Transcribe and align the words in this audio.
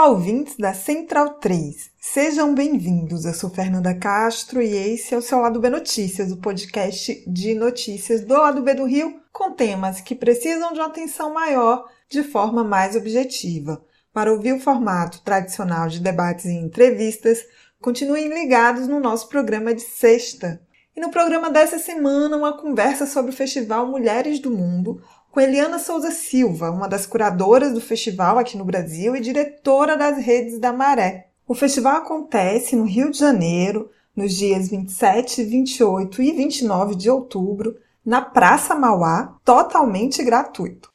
Olá, 0.00 0.08
ouvintes 0.08 0.56
da 0.56 0.72
Central 0.72 1.34
3. 1.34 1.90
Sejam 2.00 2.54
bem-vindos. 2.54 3.26
Eu 3.26 3.34
sou 3.34 3.50
Fernanda 3.50 3.94
Castro 3.94 4.62
e 4.62 4.72
esse 4.72 5.14
é 5.14 5.18
o 5.18 5.20
seu 5.20 5.38
Lado 5.40 5.60
B 5.60 5.68
Notícias, 5.68 6.32
o 6.32 6.38
podcast 6.38 7.22
de 7.30 7.54
notícias 7.54 8.24
do 8.24 8.32
Lado 8.32 8.62
B 8.62 8.72
do 8.72 8.86
Rio, 8.86 9.20
com 9.30 9.52
temas 9.52 10.00
que 10.00 10.14
precisam 10.14 10.72
de 10.72 10.80
uma 10.80 10.86
atenção 10.86 11.34
maior 11.34 11.86
de 12.08 12.22
forma 12.22 12.64
mais 12.64 12.96
objetiva. 12.96 13.84
Para 14.10 14.32
ouvir 14.32 14.54
o 14.54 14.58
formato 14.58 15.20
tradicional 15.20 15.86
de 15.86 16.00
debates 16.00 16.46
e 16.46 16.54
entrevistas, 16.54 17.44
continuem 17.78 18.28
ligados 18.28 18.88
no 18.88 19.00
nosso 19.00 19.28
programa 19.28 19.74
de 19.74 19.82
sexta. 19.82 20.62
E 20.96 21.00
no 21.00 21.10
programa 21.10 21.50
dessa 21.50 21.78
semana, 21.78 22.38
uma 22.38 22.56
conversa 22.56 23.04
sobre 23.04 23.32
o 23.32 23.36
Festival 23.36 23.86
Mulheres 23.86 24.40
do 24.40 24.50
Mundo, 24.50 25.02
com 25.30 25.40
Eliana 25.40 25.78
Souza 25.78 26.10
Silva, 26.10 26.70
uma 26.70 26.88
das 26.88 27.06
curadoras 27.06 27.72
do 27.72 27.80
festival 27.80 28.38
aqui 28.38 28.56
no 28.56 28.64
Brasil 28.64 29.14
e 29.14 29.20
diretora 29.20 29.96
das 29.96 30.18
redes 30.18 30.58
da 30.58 30.72
Maré. 30.72 31.28
O 31.46 31.54
festival 31.54 31.96
acontece 31.96 32.74
no 32.74 32.84
Rio 32.84 33.10
de 33.10 33.18
Janeiro, 33.18 33.90
nos 34.14 34.34
dias 34.34 34.68
27, 34.68 35.44
28 35.44 36.22
e 36.22 36.32
29 36.32 36.94
de 36.96 37.08
outubro, 37.08 37.76
na 38.04 38.20
Praça 38.20 38.74
Mauá, 38.74 39.36
totalmente 39.44 40.22
gratuito. 40.22 40.90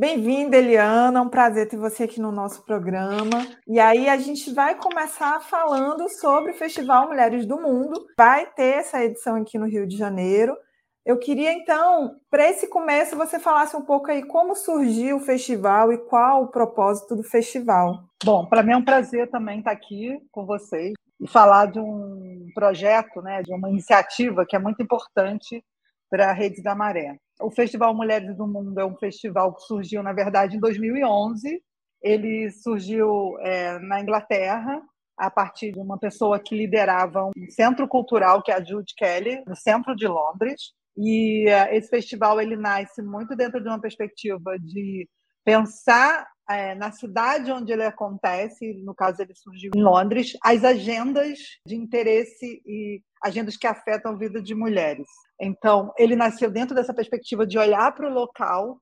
Bem-vinda, 0.00 0.56
Eliana. 0.56 1.18
É 1.18 1.22
um 1.22 1.28
prazer 1.28 1.68
ter 1.68 1.76
você 1.76 2.04
aqui 2.04 2.22
no 2.22 2.32
nosso 2.32 2.64
programa. 2.64 3.46
E 3.68 3.78
aí 3.78 4.08
a 4.08 4.16
gente 4.16 4.50
vai 4.54 4.74
começar 4.74 5.38
falando 5.40 6.08
sobre 6.08 6.52
o 6.52 6.54
Festival 6.54 7.06
Mulheres 7.06 7.44
do 7.44 7.60
Mundo. 7.60 8.06
Vai 8.16 8.46
ter 8.46 8.78
essa 8.78 9.04
edição 9.04 9.36
aqui 9.36 9.58
no 9.58 9.66
Rio 9.66 9.86
de 9.86 9.98
Janeiro. 9.98 10.56
Eu 11.04 11.18
queria 11.18 11.52
então, 11.52 12.16
para 12.30 12.48
esse 12.48 12.66
começo, 12.66 13.14
você 13.14 13.38
falasse 13.38 13.76
um 13.76 13.82
pouco 13.82 14.10
aí 14.10 14.26
como 14.26 14.56
surgiu 14.56 15.18
o 15.18 15.20
festival 15.20 15.92
e 15.92 15.98
qual 15.98 16.44
o 16.44 16.48
propósito 16.48 17.14
do 17.14 17.22
festival. 17.22 18.02
Bom, 18.24 18.46
para 18.46 18.62
mim 18.62 18.72
é 18.72 18.76
um 18.78 18.84
prazer 18.84 19.28
também 19.28 19.58
estar 19.58 19.72
aqui 19.72 20.18
com 20.32 20.46
vocês 20.46 20.94
e 21.20 21.28
falar 21.28 21.66
de 21.66 21.78
um 21.78 22.46
projeto, 22.54 23.20
né, 23.20 23.42
de 23.42 23.52
uma 23.52 23.68
iniciativa 23.68 24.46
que 24.48 24.56
é 24.56 24.58
muito 24.58 24.82
importante 24.82 25.62
para 26.08 26.30
a 26.30 26.32
Rede 26.32 26.62
da 26.62 26.74
Maré. 26.74 27.18
O 27.40 27.50
Festival 27.50 27.94
Mulheres 27.94 28.36
do 28.36 28.46
Mundo 28.46 28.78
é 28.78 28.84
um 28.84 28.96
festival 28.96 29.54
que 29.54 29.62
surgiu, 29.62 30.02
na 30.02 30.12
verdade, 30.12 30.56
em 30.56 30.60
2011. 30.60 31.62
Ele 32.02 32.50
surgiu 32.50 33.38
é, 33.40 33.78
na 33.78 34.00
Inglaterra, 34.00 34.82
a 35.16 35.30
partir 35.30 35.72
de 35.72 35.78
uma 35.78 35.98
pessoa 35.98 36.38
que 36.38 36.56
liderava 36.56 37.26
um 37.26 37.50
centro 37.50 37.86
cultural, 37.86 38.42
que 38.42 38.50
é 38.50 38.54
a 38.54 38.64
Jude 38.64 38.94
Kelly, 38.96 39.42
no 39.46 39.54
centro 39.54 39.94
de 39.94 40.06
Londres. 40.06 40.72
E 40.96 41.48
é, 41.48 41.76
esse 41.76 41.88
festival 41.88 42.40
ele 42.40 42.56
nasce 42.56 43.02
muito 43.02 43.36
dentro 43.36 43.60
de 43.60 43.68
uma 43.68 43.80
perspectiva 43.80 44.58
de 44.58 45.08
pensar 45.44 46.26
é, 46.50 46.74
na 46.74 46.90
cidade 46.92 47.52
onde 47.52 47.72
ele 47.72 47.84
acontece, 47.84 48.74
no 48.84 48.94
caso 48.94 49.22
ele 49.22 49.34
surgiu 49.34 49.70
em 49.74 49.82
Londres, 49.82 50.36
as 50.42 50.64
agendas 50.64 51.38
de 51.66 51.76
interesse 51.76 52.62
e 52.66 53.02
agendas 53.22 53.56
que 53.56 53.66
afetam 53.66 54.12
a 54.12 54.16
vida 54.16 54.42
de 54.42 54.54
mulheres. 54.54 55.06
Então, 55.40 55.92
ele 55.98 56.16
nasceu 56.16 56.50
dentro 56.50 56.74
dessa 56.74 56.94
perspectiva 56.94 57.46
de 57.46 57.58
olhar 57.58 57.94
para 57.94 58.08
o 58.08 58.12
local, 58.12 58.80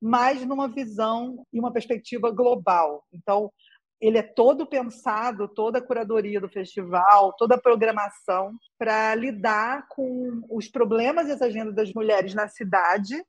mas 0.00 0.44
numa 0.46 0.68
visão 0.68 1.44
e 1.52 1.60
uma 1.60 1.72
perspectiva 1.72 2.30
global. 2.30 3.04
Então, 3.12 3.50
ele 4.00 4.16
é 4.16 4.22
todo 4.22 4.66
pensado, 4.66 5.46
toda 5.46 5.78
a 5.78 5.82
curadoria 5.82 6.40
do 6.40 6.48
festival, 6.48 7.34
toda 7.36 7.56
a 7.56 7.60
programação 7.60 8.52
para 8.78 9.14
lidar 9.14 9.86
com 9.88 10.42
os 10.48 10.68
problemas 10.68 11.28
e 11.28 11.32
as 11.32 11.42
agendas 11.42 11.74
das 11.74 11.92
mulheres 11.92 12.34
na 12.34 12.48
cidade 12.48 13.22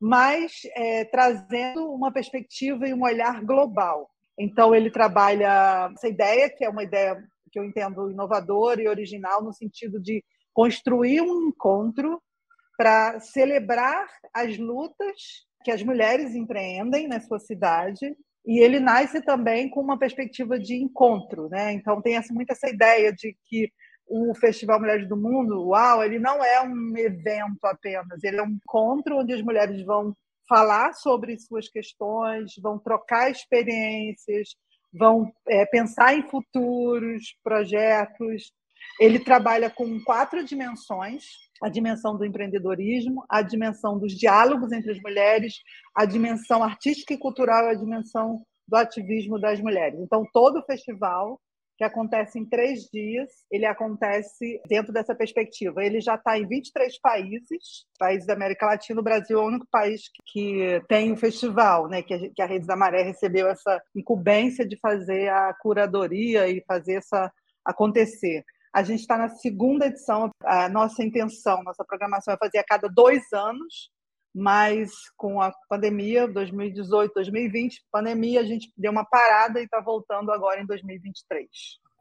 mas 0.00 0.52
é, 0.74 1.04
trazendo 1.04 1.90
uma 1.92 2.12
perspectiva 2.12 2.86
e 2.86 2.94
um 2.94 3.02
olhar 3.02 3.42
global. 3.44 4.10
Então, 4.38 4.74
ele 4.74 4.90
trabalha 4.90 5.90
essa 5.94 6.08
ideia, 6.08 6.50
que 6.50 6.64
é 6.64 6.68
uma 6.68 6.82
ideia 6.82 7.22
que 7.50 7.58
eu 7.58 7.64
entendo 7.64 8.10
inovadora 8.10 8.82
e 8.82 8.88
original, 8.88 9.42
no 9.42 9.52
sentido 9.52 10.00
de 10.00 10.22
construir 10.52 11.22
um 11.22 11.48
encontro 11.48 12.20
para 12.76 13.18
celebrar 13.20 14.06
as 14.34 14.58
lutas 14.58 15.46
que 15.64 15.70
as 15.70 15.82
mulheres 15.82 16.34
empreendem 16.34 17.08
na 17.08 17.18
sua 17.20 17.38
cidade. 17.38 18.14
E 18.44 18.62
ele 18.62 18.78
nasce 18.78 19.22
também 19.22 19.70
com 19.70 19.80
uma 19.80 19.98
perspectiva 19.98 20.58
de 20.58 20.76
encontro. 20.76 21.48
Né? 21.48 21.72
Então, 21.72 22.02
tem 22.02 22.20
muito 22.30 22.50
essa 22.50 22.68
ideia 22.68 23.12
de 23.12 23.34
que 23.46 23.72
o 24.06 24.34
Festival 24.34 24.78
Mulheres 24.78 25.08
do 25.08 25.16
Mundo, 25.16 25.68
uau, 25.68 26.04
ele 26.04 26.18
não 26.18 26.42
é 26.42 26.62
um 26.62 26.96
evento 26.96 27.64
apenas, 27.64 28.22
ele 28.22 28.38
é 28.38 28.42
um 28.42 28.58
encontro 28.64 29.18
onde 29.18 29.32
as 29.32 29.42
mulheres 29.42 29.84
vão 29.84 30.16
falar 30.48 30.92
sobre 30.92 31.38
suas 31.38 31.68
questões, 31.68 32.52
vão 32.62 32.78
trocar 32.78 33.30
experiências, 33.30 34.50
vão 34.92 35.32
é, 35.48 35.66
pensar 35.66 36.16
em 36.16 36.22
futuros 36.28 37.36
projetos. 37.42 38.52
Ele 39.00 39.18
trabalha 39.18 39.68
com 39.68 40.00
quatro 40.04 40.44
dimensões: 40.44 41.24
a 41.62 41.68
dimensão 41.68 42.16
do 42.16 42.24
empreendedorismo, 42.24 43.24
a 43.28 43.42
dimensão 43.42 43.98
dos 43.98 44.12
diálogos 44.12 44.70
entre 44.72 44.92
as 44.92 45.00
mulheres, 45.00 45.54
a 45.94 46.04
dimensão 46.04 46.62
artística 46.62 47.12
e 47.12 47.18
cultural 47.18 47.66
a 47.66 47.74
dimensão 47.74 48.42
do 48.68 48.76
ativismo 48.76 49.38
das 49.38 49.60
mulheres. 49.60 49.98
Então, 50.00 50.24
todo 50.32 50.58
o 50.58 50.64
festival 50.64 51.40
que 51.76 51.84
acontece 51.84 52.38
em 52.38 52.44
três 52.44 52.88
dias, 52.90 53.30
ele 53.50 53.66
acontece 53.66 54.60
dentro 54.66 54.92
dessa 54.92 55.14
perspectiva. 55.14 55.84
Ele 55.84 56.00
já 56.00 56.14
está 56.14 56.38
em 56.38 56.46
23 56.46 56.98
países, 57.00 57.84
países 57.98 58.26
da 58.26 58.32
América 58.32 58.66
Latina. 58.66 59.00
O 59.00 59.04
Brasil 59.04 59.38
é 59.38 59.42
o 59.42 59.46
único 59.46 59.66
país 59.70 60.02
que 60.26 60.82
tem 60.88 61.12
um 61.12 61.16
festival, 61.16 61.88
né? 61.88 62.02
que, 62.02 62.14
a, 62.14 62.18
que 62.34 62.42
a 62.42 62.46
Rede 62.46 62.66
da 62.66 62.76
Maré 62.76 63.02
recebeu 63.02 63.46
essa 63.48 63.80
incumbência 63.94 64.66
de 64.66 64.78
fazer 64.78 65.28
a 65.28 65.54
curadoria 65.60 66.48
e 66.48 66.64
fazer 66.66 66.94
essa 66.94 67.30
acontecer. 67.64 68.42
A 68.72 68.82
gente 68.82 69.00
está 69.00 69.18
na 69.18 69.28
segunda 69.28 69.86
edição. 69.86 70.30
A 70.44 70.68
nossa 70.68 71.02
intenção, 71.02 71.62
nossa 71.62 71.84
programação 71.84 72.34
é 72.34 72.38
fazer 72.38 72.58
a 72.58 72.64
cada 72.64 72.88
dois 72.88 73.22
anos 73.32 73.90
mas 74.36 74.92
com 75.16 75.40
a 75.40 75.50
pandemia, 75.66 76.28
2018, 76.28 77.14
2020, 77.14 77.86
pandemia, 77.90 78.40
a 78.40 78.44
gente 78.44 78.70
deu 78.76 78.92
uma 78.92 79.04
parada 79.04 79.58
e 79.58 79.64
está 79.64 79.80
voltando 79.80 80.30
agora 80.30 80.60
em 80.60 80.66
2023. 80.66 81.48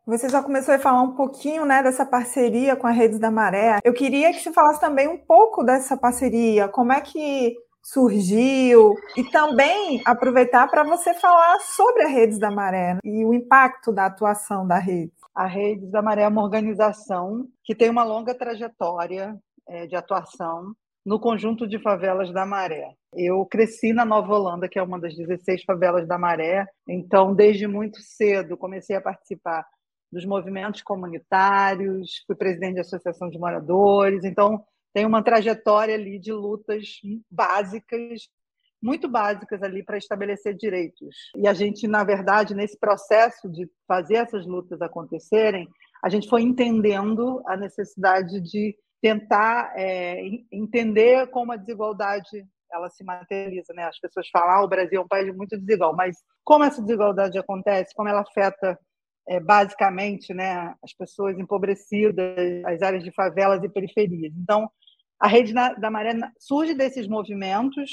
Você 0.06 0.28
já 0.28 0.44
começou 0.44 0.76
a 0.76 0.80
falar 0.80 1.02
um 1.02 1.16
pouquinho 1.16 1.66
né, 1.66 1.82
dessa 1.82 2.06
parceria 2.06 2.76
com 2.76 2.86
a 2.86 2.92
Redes 2.92 3.20
da 3.20 3.32
Maré. 3.32 3.80
Eu 3.86 3.94
queria 3.94 4.34
que 4.34 4.40
você 4.40 4.52
falasse 4.52 4.82
também 4.82 5.08
um 5.08 5.18
pouco 5.18 5.64
dessa 5.64 5.96
parceria, 5.96 6.68
como 6.68 6.92
é 6.92 7.00
que 7.00 7.56
surgiu, 7.82 8.96
e 9.16 9.24
também 9.24 10.02
aproveitar 10.06 10.68
para 10.68 10.84
você 10.84 11.14
falar 11.14 11.60
sobre 11.62 12.04
a 12.04 12.08
Redes 12.08 12.38
da 12.38 12.52
Maré 12.52 12.98
e 13.04 13.24
o 13.24 13.34
impacto 13.34 13.94
da 13.94 14.08
atuação 14.08 14.68
da 14.68 14.78
rede. 14.78 15.14
A 15.34 15.46
Redes 15.46 15.90
da 15.90 16.02
Maré 16.02 16.24
é 16.24 16.28
uma 16.28 16.44
organização 16.44 17.48
que 17.64 17.74
tem 17.74 17.90
uma 17.90 18.04
longa 18.04 18.36
trajetória 18.36 19.38
é, 19.68 19.88
de 19.88 19.96
atuação 19.96 20.76
no 21.06 21.20
conjunto 21.20 21.68
de 21.68 21.78
favelas 21.80 22.34
da 22.34 22.46
Maré. 22.46 22.96
Eu 23.14 23.46
cresci 23.46 23.94
na 23.94 24.04
Nova 24.04 24.34
Holanda, 24.34 24.68
que 24.68 24.80
é 24.80 24.84
uma 24.84 25.00
das 25.00 25.16
16 25.16 25.64
favelas 25.64 26.08
da 26.08 26.18
Maré, 26.18 26.66
então 26.90 27.36
desde 27.36 27.68
muito 27.68 28.02
cedo 28.02 28.58
comecei 28.58 28.96
a 28.96 29.02
participar 29.02 29.66
dos 30.12 30.26
movimentos 30.26 30.82
comunitários, 30.82 32.24
fui 32.26 32.36
presidente 32.36 32.76
de 32.76 32.80
associação 32.80 33.30
de 33.30 33.38
moradores, 33.38 34.24
então 34.24 34.64
tem 34.94 35.06
uma 35.06 35.22
trajetória 35.22 35.94
ali 35.94 36.18
de 36.18 36.32
lutas 36.32 37.02
básicas, 37.30 38.30
muito 38.82 39.10
básicas 39.10 39.62
ali 39.62 39.84
para 39.84 39.98
estabelecer 39.98 40.56
direitos. 40.56 41.16
E 41.36 41.48
a 41.48 41.54
gente, 41.54 41.88
na 41.88 42.04
verdade, 42.04 42.56
nesse 42.56 42.80
processo 42.80 43.50
de 43.50 43.70
fazer 43.88 44.16
essas 44.16 44.46
lutas 44.46 44.82
acontecerem, 44.82 45.68
a 46.04 46.10
gente 46.10 46.30
foi 46.30 46.44
entendendo 46.44 47.44
a 47.46 47.58
necessidade 47.58 48.40
de 48.40 48.76
tentar 49.06 49.72
é, 49.76 50.20
entender 50.52 51.28
como 51.28 51.52
a 51.52 51.56
desigualdade 51.56 52.44
ela 52.74 52.90
se 52.90 53.04
materializa, 53.04 53.72
né? 53.72 53.84
As 53.84 54.00
pessoas 54.00 54.28
falam, 54.30 54.50
ah, 54.50 54.64
o 54.64 54.68
Brasil 54.68 55.00
é 55.00 55.04
um 55.04 55.08
país 55.08 55.32
muito 55.36 55.56
desigual, 55.60 55.96
mas 55.96 56.18
como 56.44 56.64
essa 56.64 56.82
desigualdade 56.82 57.38
acontece, 57.38 57.94
como 57.94 58.10
ela 58.10 58.22
afeta 58.22 58.80
é, 59.30 59.40
basicamente, 59.40 60.34
né, 60.34 60.74
as 60.84 60.92
pessoas 60.92 61.38
empobrecidas, 61.38 62.36
as 62.66 62.82
áreas 62.82 63.04
de 63.04 63.12
favelas 63.12 63.64
e 63.64 63.70
periferias. 63.70 64.34
Então, 64.36 64.68
a 65.20 65.28
rede 65.28 65.54
da 65.54 65.92
Maré 65.92 66.14
surge 66.40 66.74
desses 66.74 67.08
movimentos 67.08 67.92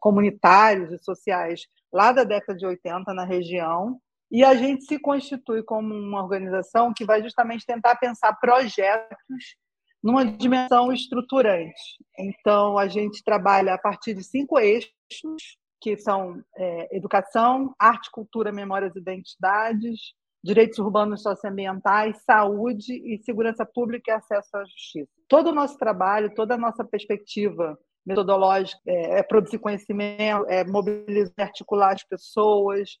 comunitários 0.00 0.90
e 0.90 0.98
sociais 0.98 1.68
lá 1.92 2.10
da 2.10 2.24
década 2.24 2.58
de 2.58 2.66
80 2.66 3.14
na 3.14 3.24
região, 3.24 4.00
e 4.28 4.42
a 4.42 4.56
gente 4.56 4.84
se 4.84 4.98
constitui 4.98 5.62
como 5.62 5.94
uma 5.94 6.20
organização 6.20 6.92
que 6.92 7.04
vai 7.04 7.22
justamente 7.22 7.64
tentar 7.64 7.94
pensar 7.94 8.32
projetos 8.40 9.56
numa 10.02 10.24
dimensão 10.24 10.92
estruturante. 10.92 11.82
Então, 12.18 12.78
a 12.78 12.88
gente 12.88 13.22
trabalha 13.22 13.74
a 13.74 13.78
partir 13.78 14.14
de 14.14 14.22
cinco 14.22 14.58
eixos, 14.58 14.92
que 15.80 15.96
são 15.96 16.42
é, 16.56 16.96
educação, 16.96 17.74
arte, 17.78 18.10
cultura, 18.10 18.52
memórias 18.52 18.94
e 18.96 18.98
identidades, 18.98 20.14
direitos 20.42 20.78
urbanos 20.78 21.22
socioambientais, 21.22 22.22
saúde 22.24 22.92
e 22.92 23.18
segurança 23.22 23.64
pública 23.66 24.10
e 24.10 24.14
acesso 24.14 24.56
à 24.56 24.64
justiça. 24.64 25.10
Todo 25.28 25.48
o 25.50 25.54
nosso 25.54 25.76
trabalho, 25.76 26.34
toda 26.34 26.54
a 26.54 26.58
nossa 26.58 26.84
perspectiva 26.84 27.78
metodológica 28.06 28.80
é, 28.86 29.18
é 29.18 29.22
produzir 29.22 29.58
conhecimento, 29.58 30.46
é 30.48 30.64
mobilizar, 30.64 31.34
articular 31.38 31.92
as 31.92 32.04
pessoas, 32.04 32.98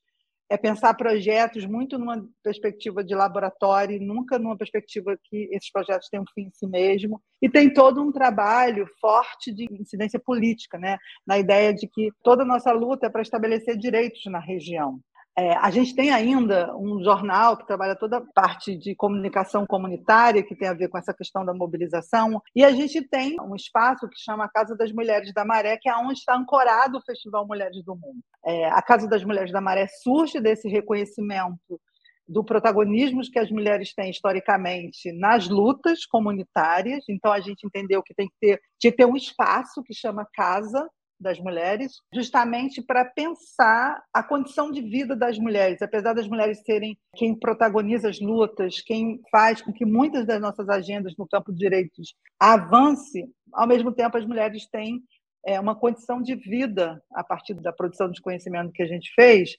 é 0.50 0.56
pensar 0.56 0.94
projetos 0.94 1.66
muito 1.66 1.98
numa 1.98 2.26
perspectiva 2.42 3.04
de 3.04 3.14
laboratório, 3.14 4.00
nunca 4.00 4.38
numa 4.38 4.56
perspectiva 4.56 5.18
que 5.24 5.48
esses 5.52 5.70
projetos 5.70 6.08
têm 6.08 6.20
um 6.20 6.24
fim 6.34 6.42
em 6.42 6.50
si 6.52 6.66
mesmo. 6.66 7.20
E 7.40 7.48
tem 7.48 7.72
todo 7.72 8.02
um 8.02 8.10
trabalho 8.10 8.88
forte 9.00 9.52
de 9.52 9.66
incidência 9.70 10.18
política, 10.18 10.78
né? 10.78 10.96
na 11.26 11.38
ideia 11.38 11.74
de 11.74 11.86
que 11.86 12.10
toda 12.22 12.42
a 12.42 12.46
nossa 12.46 12.72
luta 12.72 13.06
é 13.06 13.10
para 13.10 13.22
estabelecer 13.22 13.76
direitos 13.76 14.24
na 14.26 14.40
região. 14.40 15.00
É, 15.38 15.52
a 15.58 15.70
gente 15.70 15.94
tem 15.94 16.10
ainda 16.10 16.76
um 16.76 17.00
jornal 17.00 17.56
que 17.56 17.64
trabalha 17.64 17.94
toda 17.94 18.16
a 18.16 18.26
parte 18.34 18.76
de 18.76 18.96
comunicação 18.96 19.64
comunitária, 19.64 20.42
que 20.42 20.56
tem 20.56 20.66
a 20.66 20.74
ver 20.74 20.88
com 20.88 20.98
essa 20.98 21.14
questão 21.14 21.44
da 21.44 21.54
mobilização, 21.54 22.42
e 22.56 22.64
a 22.64 22.72
gente 22.72 23.00
tem 23.02 23.40
um 23.40 23.54
espaço 23.54 24.08
que 24.08 24.18
chama 24.18 24.48
Casa 24.48 24.76
das 24.76 24.90
Mulheres 24.90 25.32
da 25.32 25.44
Maré, 25.44 25.76
que 25.80 25.88
é 25.88 25.96
onde 25.96 26.18
está 26.18 26.36
ancorado 26.36 26.98
o 26.98 27.02
Festival 27.02 27.46
Mulheres 27.46 27.84
do 27.84 27.94
Mundo. 27.94 28.18
É, 28.44 28.64
a 28.66 28.82
Casa 28.82 29.06
das 29.06 29.22
Mulheres 29.22 29.52
da 29.52 29.60
Maré 29.60 29.86
surge 30.02 30.40
desse 30.40 30.68
reconhecimento 30.68 31.80
do 32.26 32.42
protagonismo 32.42 33.22
que 33.22 33.38
as 33.38 33.48
mulheres 33.48 33.94
têm 33.94 34.10
historicamente 34.10 35.12
nas 35.12 35.48
lutas 35.48 36.04
comunitárias. 36.04 37.04
Então 37.08 37.32
a 37.32 37.38
gente 37.38 37.64
entendeu 37.64 38.02
que 38.02 38.12
tem 38.12 38.26
que 38.26 38.34
ter, 38.40 38.60
tinha 38.76 38.90
que 38.90 38.98
ter 38.98 39.06
um 39.06 39.16
espaço 39.16 39.84
que 39.84 39.94
chama 39.94 40.28
casa 40.34 40.84
das 41.20 41.38
mulheres, 41.38 42.00
justamente 42.14 42.82
para 42.82 43.04
pensar 43.04 44.02
a 44.12 44.22
condição 44.22 44.70
de 44.70 44.80
vida 44.80 45.16
das 45.16 45.38
mulheres. 45.38 45.82
Apesar 45.82 46.12
das 46.14 46.28
mulheres 46.28 46.62
serem 46.64 46.96
quem 47.16 47.34
protagoniza 47.34 48.08
as 48.08 48.20
lutas, 48.20 48.80
quem 48.80 49.20
faz 49.30 49.60
com 49.60 49.72
que 49.72 49.84
muitas 49.84 50.26
das 50.26 50.40
nossas 50.40 50.68
agendas 50.68 51.14
no 51.16 51.26
campo 51.26 51.52
de 51.52 51.58
direitos 51.58 52.14
avance, 52.38 53.24
ao 53.52 53.66
mesmo 53.66 53.92
tempo 53.92 54.16
as 54.16 54.26
mulheres 54.26 54.66
têm 54.68 55.02
é, 55.46 55.58
uma 55.58 55.74
condição 55.74 56.22
de 56.22 56.34
vida 56.34 57.02
a 57.12 57.24
partir 57.24 57.54
da 57.54 57.72
produção 57.72 58.10
de 58.10 58.20
conhecimento 58.20 58.72
que 58.72 58.82
a 58.82 58.86
gente 58.86 59.12
fez, 59.14 59.56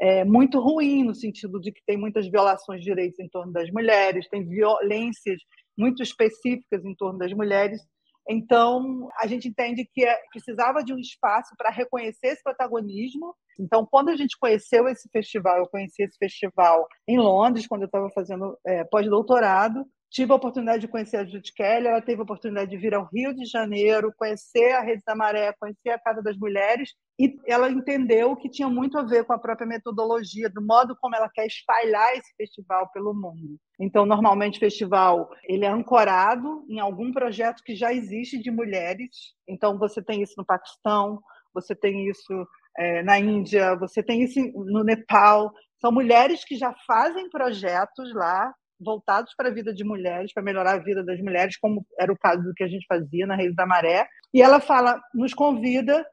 é, 0.00 0.24
muito 0.24 0.60
ruim, 0.60 1.04
no 1.04 1.14
sentido 1.14 1.60
de 1.60 1.72
que 1.72 1.82
tem 1.84 1.96
muitas 1.96 2.28
violações 2.28 2.80
de 2.80 2.86
direitos 2.86 3.18
em 3.18 3.28
torno 3.28 3.52
das 3.52 3.70
mulheres, 3.70 4.28
tem 4.28 4.46
violências 4.46 5.40
muito 5.76 6.02
específicas 6.02 6.84
em 6.84 6.94
torno 6.94 7.18
das 7.18 7.32
mulheres, 7.32 7.80
então, 8.28 9.08
a 9.18 9.26
gente 9.26 9.48
entende 9.48 9.88
que 9.90 10.04
é, 10.04 10.18
precisava 10.30 10.84
de 10.84 10.92
um 10.92 10.98
espaço 10.98 11.54
para 11.56 11.70
reconhecer 11.70 12.28
esse 12.28 12.42
protagonismo. 12.42 13.34
Então, 13.58 13.86
quando 13.90 14.10
a 14.10 14.16
gente 14.16 14.36
conheceu 14.38 14.86
esse 14.86 15.08
festival, 15.10 15.58
eu 15.58 15.68
conheci 15.68 16.02
esse 16.02 16.18
festival 16.18 16.86
em 17.08 17.18
Londres, 17.18 17.66
quando 17.66 17.82
eu 17.82 17.86
estava 17.86 18.10
fazendo 18.10 18.58
é, 18.66 18.84
pós-doutorado, 18.84 19.84
tive 20.10 20.32
a 20.32 20.36
oportunidade 20.36 20.80
de 20.80 20.88
conhecer 20.88 21.16
a 21.16 21.24
Judith 21.24 21.52
Kelly, 21.54 21.86
ela 21.86 22.02
teve 22.02 22.20
a 22.20 22.24
oportunidade 22.24 22.70
de 22.70 22.76
vir 22.76 22.94
ao 22.94 23.08
Rio 23.12 23.34
de 23.34 23.46
Janeiro, 23.46 24.12
conhecer 24.16 24.72
a 24.72 24.80
Rede 24.80 25.02
da 25.06 25.14
Maré, 25.14 25.52
conhecer 25.58 25.90
a 25.90 25.98
Casa 25.98 26.22
das 26.22 26.36
Mulheres, 26.36 26.90
e 27.18 27.36
ela 27.46 27.68
entendeu 27.68 28.36
que 28.36 28.48
tinha 28.48 28.68
muito 28.68 28.96
a 28.96 29.02
ver 29.02 29.24
com 29.24 29.32
a 29.32 29.38
própria 29.38 29.66
metodologia, 29.66 30.48
do 30.48 30.64
modo 30.64 30.96
como 31.00 31.16
ela 31.16 31.28
quer 31.28 31.46
espalhar 31.46 32.12
esse 32.16 32.32
festival 32.36 32.88
pelo 32.92 33.12
mundo. 33.12 33.58
Então, 33.80 34.06
normalmente 34.06 34.58
o 34.58 34.60
festival 34.60 35.28
ele 35.44 35.64
é 35.64 35.68
ancorado 35.68 36.64
em 36.68 36.78
algum 36.78 37.12
projeto 37.12 37.62
que 37.64 37.74
já 37.74 37.92
existe 37.92 38.40
de 38.40 38.52
mulheres. 38.52 39.34
Então, 39.48 39.76
você 39.76 40.00
tem 40.00 40.22
isso 40.22 40.34
no 40.36 40.46
Paquistão, 40.46 41.20
você 41.52 41.74
tem 41.74 42.08
isso 42.08 42.46
é, 42.78 43.02
na 43.02 43.18
Índia, 43.18 43.74
você 43.74 44.00
tem 44.00 44.22
isso 44.22 44.40
no 44.54 44.84
Nepal. 44.84 45.52
São 45.80 45.90
mulheres 45.90 46.44
que 46.44 46.54
já 46.54 46.72
fazem 46.86 47.28
projetos 47.30 48.14
lá 48.14 48.54
voltados 48.80 49.34
para 49.36 49.48
a 49.48 49.52
vida 49.52 49.74
de 49.74 49.82
mulheres, 49.82 50.32
para 50.32 50.40
melhorar 50.40 50.74
a 50.74 50.82
vida 50.84 51.02
das 51.02 51.20
mulheres, 51.20 51.56
como 51.58 51.84
era 51.98 52.12
o 52.12 52.18
caso 52.18 52.44
do 52.44 52.54
que 52.54 52.62
a 52.62 52.68
gente 52.68 52.86
fazia 52.86 53.26
na 53.26 53.34
Reis 53.34 53.56
da 53.56 53.66
Maré. 53.66 54.06
E 54.32 54.40
ela 54.40 54.60
fala, 54.60 55.00
nos 55.12 55.34
convida 55.34 56.06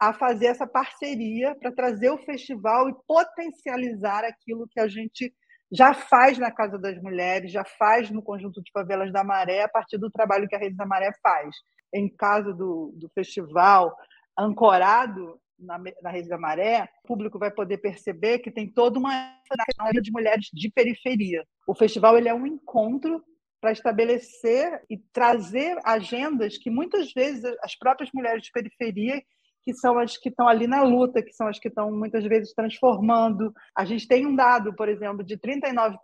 a 0.00 0.14
fazer 0.14 0.46
essa 0.46 0.66
parceria 0.66 1.54
para 1.54 1.70
trazer 1.70 2.08
o 2.08 2.16
festival 2.16 2.88
e 2.88 2.94
potencializar 3.06 4.24
aquilo 4.24 4.66
que 4.66 4.80
a 4.80 4.88
gente 4.88 5.30
já 5.70 5.92
faz 5.92 6.38
na 6.38 6.50
Casa 6.50 6.78
das 6.78 7.00
Mulheres, 7.00 7.52
já 7.52 7.64
faz 7.64 8.10
no 8.10 8.22
conjunto 8.22 8.62
de 8.62 8.72
favelas 8.72 9.12
da 9.12 9.22
Maré, 9.22 9.62
a 9.62 9.68
partir 9.68 9.98
do 9.98 10.10
trabalho 10.10 10.48
que 10.48 10.56
a 10.56 10.58
Rede 10.58 10.74
da 10.74 10.86
Maré 10.86 11.12
faz. 11.22 11.54
Em 11.94 12.08
caso 12.08 12.54
do, 12.54 12.92
do 12.96 13.10
festival, 13.10 13.94
ancorado 14.38 15.38
na, 15.58 15.78
na 16.02 16.10
Rede 16.10 16.28
da 16.28 16.38
Maré, 16.38 16.88
o 17.04 17.08
público 17.08 17.38
vai 17.38 17.50
poder 17.50 17.76
perceber 17.78 18.38
que 18.38 18.50
tem 18.50 18.66
toda 18.66 18.98
uma 18.98 19.36
questão 19.44 19.90
de 19.92 20.10
mulheres 20.10 20.48
de 20.50 20.70
periferia. 20.70 21.44
O 21.66 21.74
festival 21.74 22.16
ele 22.16 22.28
é 22.28 22.34
um 22.34 22.46
encontro 22.46 23.22
para 23.60 23.72
estabelecer 23.72 24.82
e 24.88 24.96
trazer 25.12 25.78
agendas 25.84 26.56
que 26.56 26.70
muitas 26.70 27.12
vezes 27.12 27.44
as 27.62 27.76
próprias 27.76 28.10
mulheres 28.14 28.42
de 28.42 28.50
periferia 28.50 29.22
que 29.62 29.74
são 29.74 29.98
as 29.98 30.16
que 30.16 30.28
estão 30.28 30.48
ali 30.48 30.66
na 30.66 30.82
luta, 30.82 31.22
que 31.22 31.32
são 31.32 31.46
as 31.46 31.58
que 31.58 31.68
estão 31.68 31.90
muitas 31.90 32.24
vezes 32.24 32.52
transformando. 32.54 33.52
A 33.76 33.84
gente 33.84 34.08
tem 34.08 34.26
um 34.26 34.34
dado, 34.34 34.74
por 34.74 34.88
exemplo, 34.88 35.24
de 35.24 35.36
39% 35.36 35.98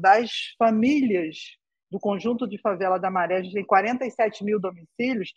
das 0.00 0.30
famílias 0.58 1.36
do 1.90 1.98
conjunto 1.98 2.46
de 2.46 2.58
favela 2.60 2.98
da 2.98 3.10
Maré, 3.10 3.38
a 3.38 3.42
gente 3.42 3.54
tem 3.54 3.64
47 3.64 4.44
mil 4.44 4.60
domicílios, 4.60 5.32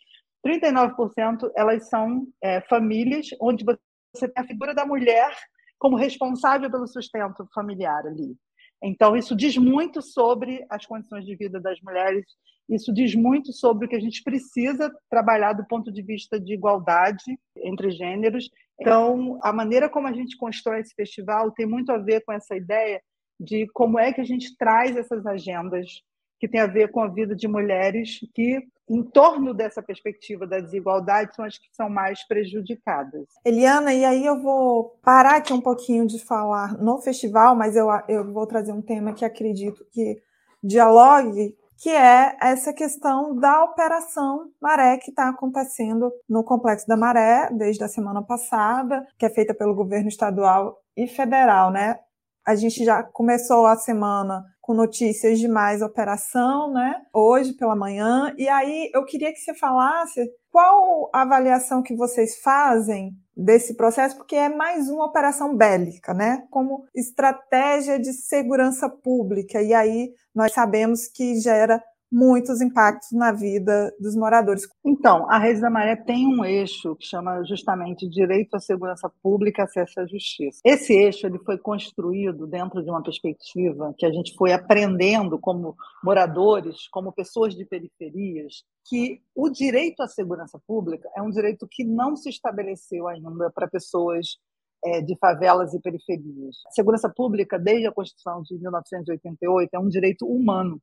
39% 0.46 1.50
elas 1.56 1.88
são 1.88 2.26
é, 2.42 2.60
famílias 2.62 3.28
onde 3.40 3.64
você 3.64 4.28
tem 4.28 4.44
a 4.44 4.46
figura 4.46 4.74
da 4.74 4.86
mulher 4.86 5.34
como 5.78 5.96
responsável 5.96 6.70
pelo 6.70 6.86
sustento 6.86 7.48
familiar 7.52 8.06
ali. 8.06 8.36
Então, 8.82 9.16
isso 9.16 9.34
diz 9.34 9.56
muito 9.56 10.02
sobre 10.02 10.64
as 10.68 10.84
condições 10.84 11.24
de 11.24 11.34
vida 11.34 11.58
das 11.58 11.80
mulheres, 11.80 12.24
isso 12.68 12.92
diz 12.92 13.14
muito 13.14 13.52
sobre 13.52 13.86
o 13.86 13.88
que 13.88 13.96
a 13.96 14.00
gente 14.00 14.22
precisa 14.22 14.92
trabalhar 15.10 15.52
do 15.52 15.66
ponto 15.66 15.92
de 15.92 16.02
vista 16.02 16.40
de 16.40 16.54
igualdade 16.54 17.38
entre 17.56 17.90
gêneros. 17.90 18.48
Então, 18.80 19.38
a 19.42 19.52
maneira 19.52 19.88
como 19.88 20.06
a 20.06 20.12
gente 20.12 20.36
constrói 20.36 20.80
esse 20.80 20.94
festival 20.94 21.50
tem 21.52 21.66
muito 21.66 21.92
a 21.92 21.98
ver 21.98 22.22
com 22.24 22.32
essa 22.32 22.56
ideia 22.56 23.00
de 23.38 23.66
como 23.72 23.98
é 23.98 24.12
que 24.12 24.20
a 24.20 24.24
gente 24.24 24.56
traz 24.56 24.96
essas 24.96 25.26
agendas 25.26 26.02
que 26.40 26.48
tem 26.48 26.60
a 26.60 26.66
ver 26.66 26.90
com 26.90 27.00
a 27.00 27.08
vida 27.08 27.34
de 27.34 27.46
mulheres 27.46 28.18
que, 28.34 28.60
em 28.88 29.02
torno 29.02 29.54
dessa 29.54 29.82
perspectiva 29.82 30.46
da 30.46 30.60
desigualdade, 30.60 31.34
são 31.34 31.44
as 31.44 31.56
que 31.56 31.68
são 31.72 31.88
mais 31.88 32.26
prejudicadas. 32.26 33.26
Eliana, 33.44 33.94
e 33.94 34.04
aí 34.04 34.26
eu 34.26 34.40
vou 34.42 34.98
parar 35.02 35.36
aqui 35.36 35.52
um 35.52 35.60
pouquinho 35.60 36.06
de 36.06 36.18
falar 36.18 36.76
no 36.78 37.00
festival, 37.00 37.54
mas 37.54 37.76
eu, 37.76 37.88
eu 38.08 38.30
vou 38.32 38.46
trazer 38.46 38.72
um 38.72 38.82
tema 38.82 39.14
que 39.14 39.24
acredito 39.24 39.86
que 39.92 40.20
dialogue 40.62 41.56
que 41.76 41.90
é 41.90 42.36
essa 42.40 42.72
questão 42.72 43.36
da 43.36 43.64
operação 43.64 44.50
Maré 44.60 44.96
que 44.98 45.10
está 45.10 45.28
acontecendo 45.28 46.12
no 46.28 46.44
Complexo 46.44 46.86
da 46.86 46.96
Maré 46.96 47.50
desde 47.52 47.84
a 47.84 47.88
semana 47.88 48.22
passada, 48.22 49.06
que 49.18 49.26
é 49.26 49.30
feita 49.30 49.54
pelo 49.54 49.74
governo 49.74 50.08
estadual 50.08 50.78
e 50.96 51.06
federal, 51.06 51.70
né? 51.70 51.98
A 52.46 52.54
gente 52.54 52.84
já 52.84 53.02
começou 53.02 53.66
a 53.66 53.76
semana 53.76 54.44
com 54.64 54.72
notícias 54.72 55.38
de 55.38 55.46
mais 55.46 55.82
operação, 55.82 56.72
né? 56.72 57.02
Hoje 57.12 57.52
pela 57.52 57.76
manhã. 57.76 58.34
E 58.38 58.48
aí 58.48 58.90
eu 58.94 59.04
queria 59.04 59.30
que 59.30 59.38
você 59.38 59.52
falasse 59.52 60.26
qual 60.50 61.10
a 61.12 61.20
avaliação 61.20 61.82
que 61.82 61.94
vocês 61.94 62.40
fazem 62.40 63.12
desse 63.36 63.76
processo, 63.76 64.16
porque 64.16 64.34
é 64.34 64.48
mais 64.48 64.88
uma 64.88 65.04
operação 65.04 65.54
bélica, 65.54 66.14
né? 66.14 66.46
Como 66.50 66.86
estratégia 66.94 67.98
de 67.98 68.14
segurança 68.14 68.88
pública. 68.88 69.60
E 69.60 69.74
aí 69.74 70.14
nós 70.34 70.52
sabemos 70.52 71.08
que 71.08 71.38
gera 71.38 71.82
muitos 72.10 72.60
impactos 72.60 73.10
na 73.12 73.32
vida 73.32 73.92
dos 73.98 74.14
moradores. 74.14 74.68
Então, 74.84 75.28
a 75.30 75.38
Rede 75.38 75.60
da 75.60 75.70
Maré 75.70 75.96
tem 75.96 76.26
um 76.26 76.44
eixo 76.44 76.94
que 76.96 77.06
chama 77.06 77.42
justamente 77.44 78.08
direito 78.08 78.54
à 78.54 78.60
segurança 78.60 79.10
pública 79.22 79.64
acesso 79.64 80.00
à 80.00 80.06
justiça. 80.06 80.60
Esse 80.64 80.92
eixo 80.92 81.26
ele 81.26 81.38
foi 81.40 81.58
construído 81.58 82.46
dentro 82.46 82.82
de 82.82 82.90
uma 82.90 83.02
perspectiva 83.02 83.94
que 83.98 84.06
a 84.06 84.12
gente 84.12 84.34
foi 84.36 84.52
aprendendo 84.52 85.38
como 85.38 85.76
moradores, 86.02 86.88
como 86.88 87.12
pessoas 87.12 87.54
de 87.54 87.64
periferias, 87.64 88.64
que 88.86 89.20
o 89.34 89.48
direito 89.48 90.02
à 90.02 90.08
segurança 90.08 90.60
pública 90.66 91.08
é 91.16 91.22
um 91.22 91.30
direito 91.30 91.66
que 91.70 91.84
não 91.84 92.16
se 92.16 92.28
estabeleceu 92.28 93.08
ainda 93.08 93.50
para 93.50 93.66
pessoas 93.66 94.38
é, 94.84 95.00
de 95.00 95.16
favelas 95.16 95.72
e 95.72 95.80
periferias. 95.80 96.56
A 96.66 96.70
segurança 96.70 97.08
pública, 97.08 97.58
desde 97.58 97.86
a 97.86 97.92
Constituição 97.92 98.42
de 98.42 98.58
1988, 98.58 99.70
é 99.72 99.78
um 99.78 99.88
direito 99.88 100.26
humano 100.26 100.80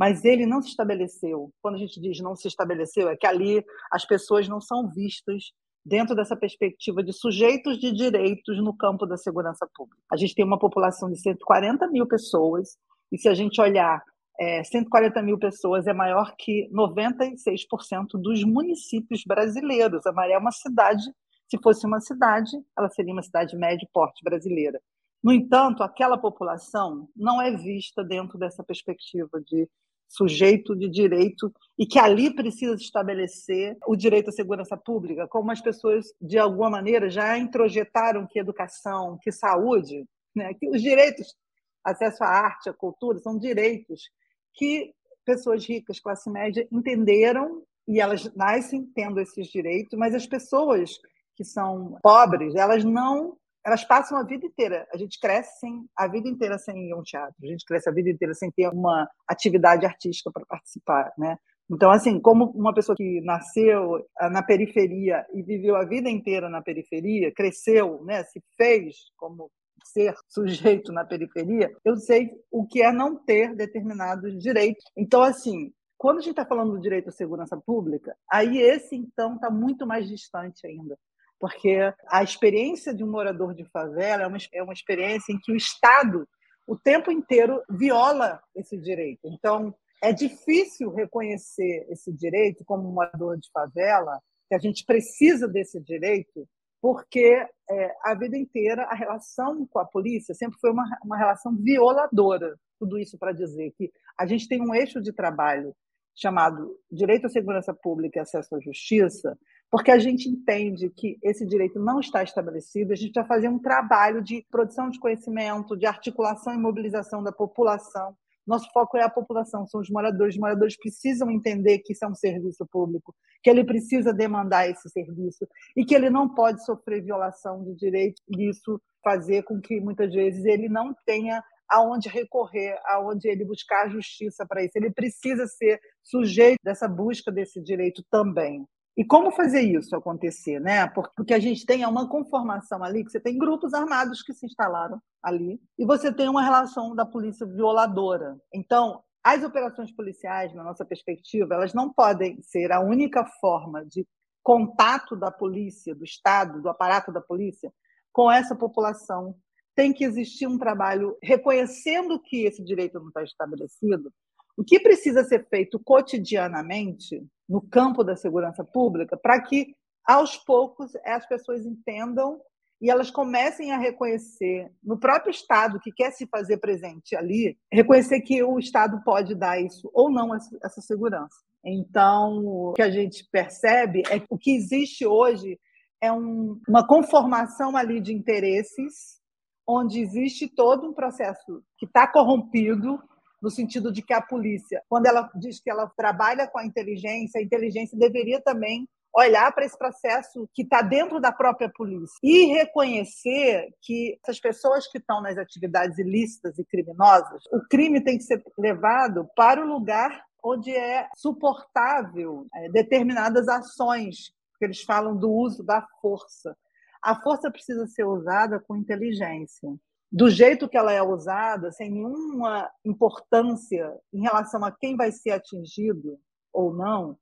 mas 0.00 0.24
ele 0.24 0.46
não 0.46 0.62
se 0.62 0.70
estabeleceu. 0.70 1.52
Quando 1.60 1.74
a 1.74 1.78
gente 1.78 2.00
diz 2.00 2.18
não 2.20 2.34
se 2.34 2.48
estabeleceu, 2.48 3.10
é 3.10 3.16
que 3.18 3.26
ali 3.26 3.62
as 3.92 4.06
pessoas 4.06 4.48
não 4.48 4.58
são 4.58 4.88
vistas 4.88 5.52
dentro 5.84 6.16
dessa 6.16 6.34
perspectiva 6.34 7.02
de 7.02 7.12
sujeitos 7.12 7.78
de 7.78 7.92
direitos 7.92 8.56
no 8.64 8.74
campo 8.74 9.04
da 9.04 9.18
segurança 9.18 9.68
pública. 9.74 10.00
A 10.10 10.16
gente 10.16 10.34
tem 10.34 10.42
uma 10.42 10.58
população 10.58 11.10
de 11.10 11.20
140 11.20 11.86
mil 11.88 12.06
pessoas, 12.06 12.78
e 13.12 13.18
se 13.18 13.28
a 13.28 13.34
gente 13.34 13.60
olhar, 13.60 14.02
é, 14.40 14.64
140 14.64 15.20
mil 15.20 15.38
pessoas 15.38 15.86
é 15.86 15.92
maior 15.92 16.34
que 16.38 16.66
96% 16.72 18.12
dos 18.14 18.42
municípios 18.42 19.22
brasileiros. 19.26 20.06
A 20.06 20.12
Maré 20.12 20.32
é 20.32 20.38
uma 20.38 20.50
cidade, 20.50 21.04
se 21.46 21.58
fosse 21.62 21.84
uma 21.84 22.00
cidade, 22.00 22.52
ela 22.74 22.88
seria 22.88 23.12
uma 23.12 23.22
cidade 23.22 23.54
médio 23.54 23.86
porte 23.92 24.24
brasileira. 24.24 24.80
No 25.22 25.30
entanto, 25.30 25.82
aquela 25.82 26.16
população 26.16 27.06
não 27.14 27.42
é 27.42 27.54
vista 27.54 28.02
dentro 28.02 28.38
dessa 28.38 28.64
perspectiva 28.64 29.38
de 29.46 29.68
sujeito 30.10 30.74
de 30.74 30.88
direito 30.88 31.54
e 31.78 31.86
que 31.86 31.98
ali 31.98 32.34
precisa 32.34 32.74
estabelecer 32.74 33.76
o 33.86 33.94
direito 33.94 34.28
à 34.28 34.32
segurança 34.32 34.76
pública, 34.76 35.28
como 35.28 35.52
as 35.52 35.60
pessoas 35.60 36.12
de 36.20 36.36
alguma 36.36 36.68
maneira 36.68 37.08
já 37.08 37.38
introjetaram 37.38 38.26
que 38.26 38.40
educação, 38.40 39.16
que 39.22 39.30
saúde, 39.30 40.04
né, 40.34 40.52
que 40.54 40.68
os 40.68 40.82
direitos, 40.82 41.36
acesso 41.84 42.24
à 42.24 42.26
arte, 42.26 42.68
à 42.68 42.72
cultura, 42.72 43.20
são 43.20 43.38
direitos 43.38 44.10
que 44.52 44.92
pessoas 45.24 45.64
ricas, 45.64 46.00
classe 46.00 46.28
média, 46.28 46.66
entenderam 46.72 47.62
e 47.86 48.00
elas 48.00 48.34
nascem 48.34 48.84
tendo 48.92 49.20
esses 49.20 49.46
direitos, 49.46 49.96
mas 49.96 50.12
as 50.12 50.26
pessoas 50.26 50.98
que 51.36 51.44
são 51.44 51.96
pobres, 52.02 52.56
elas 52.56 52.84
não 52.84 53.36
elas 53.64 53.84
passam 53.84 54.18
a 54.18 54.24
vida 54.24 54.46
inteira. 54.46 54.86
A 54.92 54.96
gente 54.96 55.18
cresce 55.18 55.60
sem, 55.60 55.84
a 55.96 56.08
vida 56.08 56.28
inteira 56.28 56.58
sem 56.58 56.94
um 56.94 57.02
teatro. 57.02 57.34
A 57.42 57.46
gente 57.46 57.64
cresce 57.64 57.88
a 57.88 57.92
vida 57.92 58.10
inteira 58.10 58.34
sem 58.34 58.50
ter 58.50 58.68
uma 58.68 59.08
atividade 59.28 59.84
artística 59.84 60.30
para 60.30 60.46
participar, 60.46 61.12
né? 61.18 61.36
Então, 61.70 61.90
assim, 61.90 62.18
como 62.20 62.46
uma 62.46 62.74
pessoa 62.74 62.96
que 62.96 63.20
nasceu 63.20 64.04
ah, 64.18 64.28
na 64.28 64.42
periferia 64.42 65.24
e 65.32 65.40
viveu 65.40 65.76
a 65.76 65.84
vida 65.84 66.10
inteira 66.10 66.48
na 66.48 66.60
periferia, 66.60 67.32
cresceu, 67.32 68.02
né, 68.02 68.24
se 68.24 68.42
fez 68.56 68.96
como 69.16 69.48
ser 69.84 70.14
sujeito 70.28 70.92
na 70.92 71.04
periferia, 71.04 71.70
eu 71.84 71.96
sei 71.96 72.30
o 72.50 72.66
que 72.66 72.82
é 72.82 72.90
não 72.90 73.14
ter 73.14 73.54
determinados 73.54 74.36
direitos. 74.42 74.84
Então, 74.96 75.22
assim, 75.22 75.72
quando 75.96 76.18
a 76.18 76.20
gente 76.22 76.32
está 76.32 76.44
falando 76.44 76.72
do 76.72 76.80
direito 76.80 77.08
à 77.08 77.12
segurança 77.12 77.56
pública, 77.56 78.16
aí 78.28 78.58
esse, 78.58 78.96
então, 78.96 79.36
está 79.36 79.48
muito 79.48 79.86
mais 79.86 80.08
distante 80.08 80.66
ainda 80.66 80.98
porque 81.40 81.78
a 82.06 82.22
experiência 82.22 82.94
de 82.94 83.02
um 83.02 83.10
morador 83.10 83.54
de 83.54 83.64
favela 83.64 84.24
é 84.24 84.26
uma, 84.26 84.38
é 84.52 84.62
uma 84.62 84.74
experiência 84.74 85.32
em 85.32 85.38
que 85.40 85.50
o 85.50 85.56
Estado, 85.56 86.28
o 86.66 86.76
tempo 86.76 87.10
inteiro, 87.10 87.62
viola 87.68 88.42
esse 88.54 88.76
direito. 88.76 89.20
Então, 89.24 89.74
é 90.02 90.12
difícil 90.12 90.90
reconhecer 90.90 91.86
esse 91.88 92.12
direito 92.12 92.62
como 92.64 92.92
morador 92.92 93.38
de 93.38 93.50
favela, 93.50 94.20
que 94.48 94.54
a 94.54 94.58
gente 94.58 94.84
precisa 94.84 95.48
desse 95.48 95.80
direito, 95.80 96.46
porque 96.80 97.46
é, 97.70 97.94
a 98.04 98.14
vida 98.14 98.36
inteira 98.36 98.84
a 98.84 98.94
relação 98.94 99.66
com 99.66 99.78
a 99.78 99.84
polícia 99.84 100.34
sempre 100.34 100.58
foi 100.60 100.70
uma, 100.70 100.84
uma 101.02 101.16
relação 101.16 101.56
violadora. 101.56 102.54
Tudo 102.78 102.98
isso 102.98 103.18
para 103.18 103.32
dizer 103.32 103.72
que 103.76 103.90
a 104.18 104.26
gente 104.26 104.46
tem 104.46 104.60
um 104.60 104.74
eixo 104.74 105.00
de 105.00 105.12
trabalho 105.12 105.74
chamado 106.14 106.76
Direito 106.90 107.26
à 107.26 107.30
Segurança 107.30 107.72
Pública 107.72 108.18
e 108.18 108.22
Acesso 108.22 108.54
à 108.54 108.60
Justiça, 108.60 109.38
porque 109.70 109.90
a 109.90 109.98
gente 109.98 110.28
entende 110.28 110.90
que 110.90 111.16
esse 111.22 111.46
direito 111.46 111.78
não 111.78 112.00
está 112.00 112.22
estabelecido, 112.22 112.92
a 112.92 112.96
gente 112.96 113.14
vai 113.14 113.24
fazer 113.24 113.48
um 113.48 113.58
trabalho 113.58 114.20
de 114.20 114.44
produção 114.50 114.90
de 114.90 114.98
conhecimento, 114.98 115.76
de 115.76 115.86
articulação 115.86 116.52
e 116.52 116.58
mobilização 116.58 117.22
da 117.22 117.30
população. 117.30 118.16
Nosso 118.44 118.68
foco 118.72 118.96
é 118.96 119.02
a 119.04 119.08
população, 119.08 119.66
são 119.68 119.80
os 119.80 119.88
moradores. 119.88 120.34
Os 120.34 120.40
moradores 120.40 120.76
precisam 120.76 121.30
entender 121.30 121.78
que 121.78 121.92
isso 121.92 122.04
é 122.04 122.08
um 122.08 122.14
serviço 122.14 122.66
público, 122.66 123.14
que 123.44 123.48
ele 123.48 123.62
precisa 123.62 124.12
demandar 124.12 124.68
esse 124.68 124.88
serviço 124.88 125.46
e 125.76 125.84
que 125.84 125.94
ele 125.94 126.10
não 126.10 126.28
pode 126.28 126.64
sofrer 126.64 127.04
violação 127.04 127.62
de 127.62 127.74
direito 127.76 128.20
e 128.28 128.50
isso 128.50 128.80
fazer 129.04 129.44
com 129.44 129.60
que 129.60 129.80
muitas 129.80 130.12
vezes 130.12 130.44
ele 130.46 130.68
não 130.68 130.92
tenha 131.06 131.40
aonde 131.68 132.08
recorrer, 132.08 132.76
aonde 132.86 133.28
ele 133.28 133.44
buscar 133.44 133.88
justiça 133.88 134.44
para 134.44 134.64
isso. 134.64 134.72
Ele 134.74 134.90
precisa 134.90 135.46
ser 135.46 135.80
sujeito 136.02 136.58
dessa 136.64 136.88
busca 136.88 137.30
desse 137.30 137.62
direito 137.62 138.02
também. 138.10 138.66
E 138.96 139.04
como 139.04 139.30
fazer 139.30 139.62
isso 139.62 139.94
acontecer, 139.94 140.60
né? 140.60 140.86
Porque 140.88 141.32
a 141.32 141.38
gente 141.38 141.64
tem 141.64 141.84
uma 141.86 142.08
conformação 142.08 142.82
ali, 142.82 143.04
que 143.04 143.10
você 143.10 143.20
tem 143.20 143.38
grupos 143.38 143.72
armados 143.72 144.22
que 144.22 144.34
se 144.34 144.46
instalaram 144.46 145.00
ali, 145.22 145.60
e 145.78 145.86
você 145.86 146.12
tem 146.12 146.28
uma 146.28 146.42
relação 146.42 146.94
da 146.94 147.06
polícia 147.06 147.46
violadora. 147.46 148.36
Então, 148.52 149.02
as 149.22 149.44
operações 149.44 149.92
policiais, 149.92 150.54
na 150.54 150.64
nossa 150.64 150.84
perspectiva, 150.84 151.54
elas 151.54 151.74
não 151.74 151.92
podem 151.92 152.40
ser 152.42 152.72
a 152.72 152.80
única 152.80 153.24
forma 153.40 153.84
de 153.84 154.06
contato 154.42 155.14
da 155.14 155.30
polícia, 155.30 155.94
do 155.94 156.04
Estado, 156.04 156.62
do 156.62 156.68
aparato 156.68 157.12
da 157.12 157.20
polícia, 157.20 157.72
com 158.12 158.30
essa 158.30 158.56
população. 158.56 159.36
Tem 159.74 159.92
que 159.92 160.04
existir 160.04 160.46
um 160.46 160.58
trabalho 160.58 161.16
reconhecendo 161.22 162.18
que 162.18 162.44
esse 162.44 162.64
direito 162.64 162.98
não 162.98 163.08
está 163.08 163.22
estabelecido. 163.22 164.12
O 164.56 164.64
que 164.64 164.80
precisa 164.80 165.22
ser 165.24 165.46
feito 165.48 165.78
cotidianamente 165.78 167.24
no 167.50 167.60
campo 167.60 168.04
da 168.04 168.14
segurança 168.14 168.64
pública 168.64 169.16
para 169.16 169.42
que, 169.42 169.74
aos 170.06 170.36
poucos, 170.36 170.92
as 171.04 171.26
pessoas 171.26 171.66
entendam 171.66 172.40
e 172.80 172.88
elas 172.88 173.10
comecem 173.10 173.72
a 173.72 173.76
reconhecer 173.76 174.72
no 174.82 174.98
próprio 174.98 175.32
Estado 175.32 175.80
que 175.80 175.92
quer 175.92 176.12
se 176.12 176.26
fazer 176.28 176.58
presente 176.58 177.16
ali, 177.16 177.58
reconhecer 177.70 178.20
que 178.20 178.42
o 178.42 178.58
Estado 178.58 179.02
pode 179.04 179.34
dar 179.34 179.60
isso 179.60 179.90
ou 179.92 180.10
não 180.10 180.34
essa 180.34 180.80
segurança. 180.80 181.36
Então, 181.62 182.38
o 182.46 182.72
que 182.72 182.82
a 182.82 182.90
gente 182.90 183.28
percebe 183.30 184.02
é 184.08 184.20
que 184.20 184.26
o 184.30 184.38
que 184.38 184.54
existe 184.54 185.04
hoje 185.04 185.58
é 186.00 186.10
um, 186.10 186.58
uma 186.66 186.86
conformação 186.86 187.76
ali 187.76 188.00
de 188.00 188.14
interesses, 188.14 189.20
onde 189.66 190.00
existe 190.00 190.48
todo 190.48 190.88
um 190.88 190.94
processo 190.94 191.62
que 191.76 191.84
está 191.84 192.06
corrompido, 192.06 192.98
no 193.40 193.50
sentido 193.50 193.92
de 193.92 194.02
que 194.02 194.12
a 194.12 194.20
polícia, 194.20 194.82
quando 194.88 195.06
ela 195.06 195.30
diz 195.34 195.60
que 195.60 195.70
ela 195.70 195.90
trabalha 195.96 196.46
com 196.46 196.58
a 196.58 196.66
inteligência, 196.66 197.40
a 197.40 197.44
inteligência 197.44 197.98
deveria 197.98 198.40
também 198.40 198.88
olhar 199.14 199.52
para 199.52 199.64
esse 199.64 199.76
processo 199.76 200.48
que 200.54 200.62
está 200.62 200.82
dentro 200.82 201.20
da 201.20 201.32
própria 201.32 201.68
polícia 201.68 202.16
e 202.22 202.46
reconhecer 202.46 203.68
que 203.82 204.18
essas 204.22 204.38
pessoas 204.38 204.86
que 204.86 204.98
estão 204.98 205.20
nas 205.20 205.36
atividades 205.36 205.98
ilícitas 205.98 206.58
e 206.58 206.64
criminosas, 206.64 207.42
o 207.52 207.60
crime 207.68 208.02
tem 208.02 208.16
que 208.16 208.24
ser 208.24 208.42
levado 208.56 209.28
para 209.34 209.60
o 209.60 209.66
lugar 209.66 210.24
onde 210.42 210.74
é 210.74 211.08
suportável 211.16 212.46
é, 212.54 212.70
determinadas 212.70 213.48
ações, 213.48 214.32
que 214.58 214.64
eles 214.64 214.82
falam 214.82 215.16
do 215.16 215.30
uso 215.30 215.62
da 215.62 215.86
força. 216.00 216.56
A 217.02 217.14
força 217.20 217.50
precisa 217.50 217.86
ser 217.86 218.04
usada 218.04 218.60
com 218.60 218.76
inteligência 218.76 219.70
do 220.10 220.28
jeito 220.28 220.68
que 220.68 220.76
ela 220.76 220.92
é 220.92 221.02
usada, 221.02 221.70
sem 221.70 221.90
nenhuma 221.90 222.68
importância 222.84 223.96
em 224.12 224.22
relação 224.22 224.64
a 224.64 224.72
quem 224.72 224.96
vai 224.96 225.12
ser 225.12 225.30
atingido 225.30 226.18
ou 226.52 226.74
não. 226.74 227.16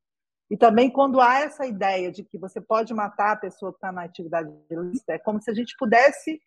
E 0.51 0.57
também 0.57 0.91
quando 0.91 1.21
há 1.21 1.41
essa 1.41 1.67
ideia 1.67 2.11
de 2.11 2.25
que 2.25 2.39
você 2.39 2.61
pode 2.61 2.95
matar 2.95 3.33
a 3.33 3.37
pessoa 3.37 3.73
que 3.73 3.77
está 3.77 3.93
na 3.93 4.05
atividade 4.05 4.51
ilícita, 4.71 5.13
é 5.13 5.19
como 5.19 5.43
se 5.43 5.51
a 5.51 5.55
gente 5.55 5.77
pudesse 5.79 6.41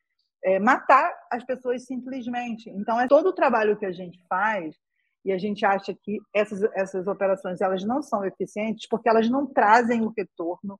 é, 0.43 0.57
matar 0.57 1.13
as 1.31 1.43
pessoas 1.43 1.85
simplesmente. 1.85 2.69
Então, 2.71 2.99
é 2.99 3.07
todo 3.07 3.27
o 3.27 3.33
trabalho 3.33 3.77
que 3.77 3.85
a 3.85 3.91
gente 3.91 4.19
faz 4.27 4.75
e 5.23 5.31
a 5.31 5.37
gente 5.37 5.63
acha 5.63 5.93
que 5.93 6.17
essas, 6.33 6.63
essas 6.73 7.05
operações 7.05 7.61
elas 7.61 7.83
não 7.83 8.01
são 8.01 8.25
eficientes 8.25 8.87
porque 8.89 9.07
elas 9.07 9.29
não 9.29 9.45
trazem 9.45 10.01
o 10.01 10.11
retorno 10.17 10.79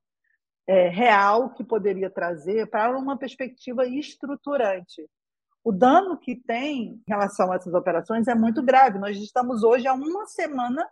é, 0.66 0.88
real 0.88 1.50
que 1.54 1.62
poderia 1.62 2.10
trazer 2.10 2.68
para 2.68 2.98
uma 2.98 3.16
perspectiva 3.16 3.86
estruturante 3.86 5.08
o 5.64 5.70
dano 5.72 6.18
que 6.18 6.34
tem 6.34 6.94
em 6.94 7.02
relação 7.06 7.52
a 7.52 7.56
essas 7.56 7.72
operações 7.72 8.26
é 8.26 8.34
muito 8.34 8.62
grave. 8.62 8.98
Nós 8.98 9.16
estamos 9.16 9.62
hoje 9.62 9.86
há 9.86 9.92
uma 9.92 10.26
semana 10.26 10.86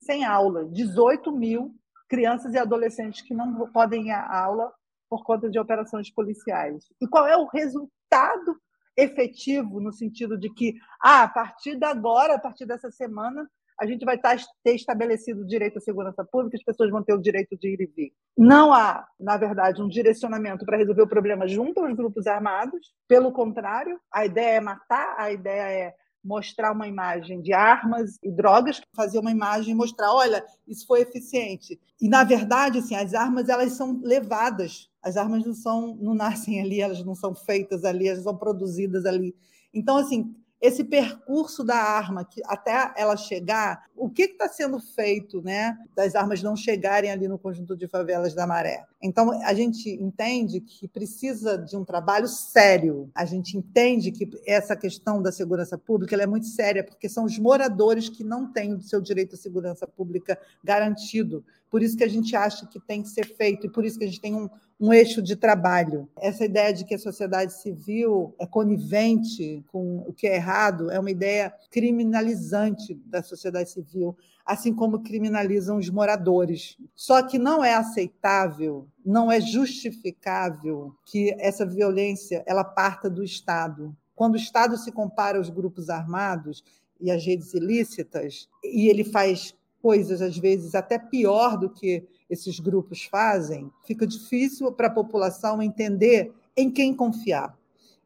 sem 0.00 0.24
aula, 0.24 0.64
18 0.66 1.30
mil 1.32 1.74
crianças 2.08 2.54
e 2.54 2.58
adolescentes 2.58 3.22
que 3.22 3.34
não 3.34 3.70
podem 3.70 4.08
ir 4.08 4.12
à 4.12 4.44
aula 4.44 4.72
por 5.08 5.24
conta 5.24 5.48
de 5.48 5.58
operações 5.58 6.10
policiais. 6.10 6.84
E 7.00 7.06
qual 7.06 7.26
é 7.26 7.36
o 7.36 7.46
resultado 7.46 8.58
efetivo 8.96 9.80
no 9.80 9.92
sentido 9.92 10.36
de 10.36 10.52
que, 10.52 10.74
ah, 11.02 11.22
a 11.22 11.28
partir 11.28 11.76
de 11.76 11.84
agora, 11.84 12.34
a 12.34 12.38
partir 12.38 12.66
dessa 12.66 12.90
semana, 12.90 13.48
a 13.80 13.86
gente 13.86 14.04
vai 14.04 14.18
ter 14.18 14.74
estabelecido 14.74 15.42
o 15.42 15.46
direito 15.46 15.78
à 15.78 15.80
segurança 15.80 16.24
pública, 16.24 16.56
as 16.56 16.64
pessoas 16.64 16.90
vão 16.90 17.02
ter 17.02 17.14
o 17.14 17.20
direito 17.20 17.56
de 17.56 17.68
ir 17.68 17.80
e 17.80 17.86
vir. 17.86 18.12
Não 18.36 18.72
há, 18.72 19.06
na 19.18 19.36
verdade, 19.36 19.80
um 19.80 19.88
direcionamento 19.88 20.64
para 20.64 20.76
resolver 20.76 21.02
o 21.02 21.08
problema 21.08 21.46
junto 21.46 21.80
aos 21.80 21.94
grupos 21.94 22.26
armados. 22.26 22.92
Pelo 23.06 23.32
contrário, 23.32 24.00
a 24.12 24.26
ideia 24.26 24.56
é 24.56 24.60
matar, 24.60 25.14
a 25.18 25.32
ideia 25.32 25.70
é 25.70 25.94
mostrar 26.24 26.72
uma 26.72 26.88
imagem 26.88 27.40
de 27.40 27.52
armas 27.52 28.18
e 28.22 28.30
drogas, 28.30 28.80
fazer 28.94 29.18
uma 29.18 29.30
imagem 29.30 29.72
e 29.72 29.76
mostrar, 29.76 30.12
olha, 30.12 30.44
isso 30.66 30.86
foi 30.86 31.02
eficiente. 31.02 31.80
E 32.00 32.08
na 32.08 32.24
verdade, 32.24 32.78
assim, 32.78 32.94
as 32.94 33.14
armas 33.14 33.48
elas 33.48 33.72
são 33.72 34.00
levadas. 34.02 34.90
As 35.02 35.16
armas 35.16 35.44
não 35.46 35.54
são, 35.54 35.96
não 36.00 36.14
nascem 36.14 36.60
ali, 36.60 36.80
elas 36.80 37.02
não 37.04 37.14
são 37.14 37.34
feitas 37.34 37.84
ali, 37.84 38.08
elas 38.08 38.24
são 38.24 38.36
produzidas 38.36 39.06
ali. 39.06 39.34
Então, 39.72 39.96
assim, 39.96 40.34
esse 40.60 40.82
percurso 40.82 41.62
da 41.62 41.76
arma 41.76 42.24
que 42.24 42.42
até 42.46 42.92
ela 42.96 43.16
chegar, 43.16 43.84
o 43.96 44.10
que 44.10 44.22
está 44.22 44.48
sendo 44.48 44.80
feito, 44.80 45.40
né, 45.40 45.76
das 45.94 46.14
armas 46.14 46.42
não 46.42 46.56
chegarem 46.56 47.10
ali 47.10 47.28
no 47.28 47.38
conjunto 47.38 47.76
de 47.76 47.86
favelas 47.86 48.34
da 48.34 48.46
Maré. 48.46 48.84
Então 49.00 49.30
a 49.44 49.54
gente 49.54 49.88
entende 49.90 50.60
que 50.60 50.88
precisa 50.88 51.56
de 51.56 51.76
um 51.76 51.84
trabalho 51.84 52.26
sério. 52.26 53.10
A 53.14 53.24
gente 53.24 53.56
entende 53.56 54.10
que 54.10 54.28
essa 54.46 54.76
questão 54.76 55.22
da 55.22 55.30
segurança 55.30 55.78
pública 55.78 56.16
é 56.16 56.26
muito 56.26 56.46
séria 56.46 56.82
porque 56.82 57.08
são 57.08 57.24
os 57.24 57.38
moradores 57.38 58.08
que 58.08 58.24
não 58.24 58.52
têm 58.52 58.74
o 58.74 58.82
seu 58.82 59.00
direito 59.00 59.34
à 59.34 59.38
segurança 59.38 59.86
pública 59.86 60.38
garantido. 60.62 61.44
Por 61.70 61.82
isso 61.82 61.96
que 61.96 62.04
a 62.04 62.08
gente 62.08 62.34
acha 62.34 62.66
que 62.66 62.80
tem 62.80 63.02
que 63.02 63.08
ser 63.08 63.26
feito 63.26 63.66
e 63.66 63.70
por 63.70 63.84
isso 63.84 63.98
que 63.98 64.04
a 64.04 64.08
gente 64.08 64.20
tem 64.20 64.34
um, 64.34 64.48
um 64.80 64.92
eixo 64.92 65.20
de 65.20 65.34
trabalho. 65.34 66.08
Essa 66.18 66.44
ideia 66.44 66.72
de 66.72 66.84
que 66.84 66.94
a 66.94 66.98
sociedade 66.98 67.52
civil 67.52 68.34
é 68.38 68.46
conivente 68.46 69.64
com 69.68 69.98
o 70.06 70.12
que 70.12 70.26
é 70.26 70.36
errado 70.36 70.90
é 70.90 70.98
uma 70.98 71.10
ideia 71.10 71.52
criminalizante 71.70 72.94
da 73.06 73.22
sociedade 73.22 73.70
civil, 73.70 74.16
assim 74.46 74.72
como 74.72 75.02
criminalizam 75.02 75.78
os 75.78 75.90
moradores. 75.90 76.76
Só 76.94 77.22
que 77.22 77.38
não 77.38 77.64
é 77.64 77.74
aceitável, 77.74 78.86
não 79.04 79.30
é 79.30 79.40
justificável 79.40 80.94
que 81.04 81.34
essa 81.38 81.66
violência 81.66 82.42
ela 82.46 82.64
parta 82.64 83.10
do 83.10 83.24
Estado. 83.24 83.94
Quando 84.14 84.34
o 84.34 84.38
Estado 84.38 84.76
se 84.76 84.92
compara 84.92 85.38
aos 85.38 85.50
grupos 85.50 85.90
armados 85.90 86.64
e 87.00 87.10
às 87.10 87.24
redes 87.24 87.52
ilícitas, 87.54 88.48
e 88.64 88.88
ele 88.88 89.04
faz 89.04 89.54
coisas 89.88 90.20
às 90.20 90.36
vezes 90.36 90.74
até 90.74 90.98
pior 90.98 91.56
do 91.56 91.70
que 91.70 92.06
esses 92.28 92.60
grupos 92.60 93.04
fazem, 93.04 93.72
fica 93.86 94.06
difícil 94.06 94.70
para 94.70 94.88
a 94.88 94.90
população 94.90 95.62
entender 95.62 96.30
em 96.54 96.70
quem 96.70 96.94
confiar. 96.94 97.56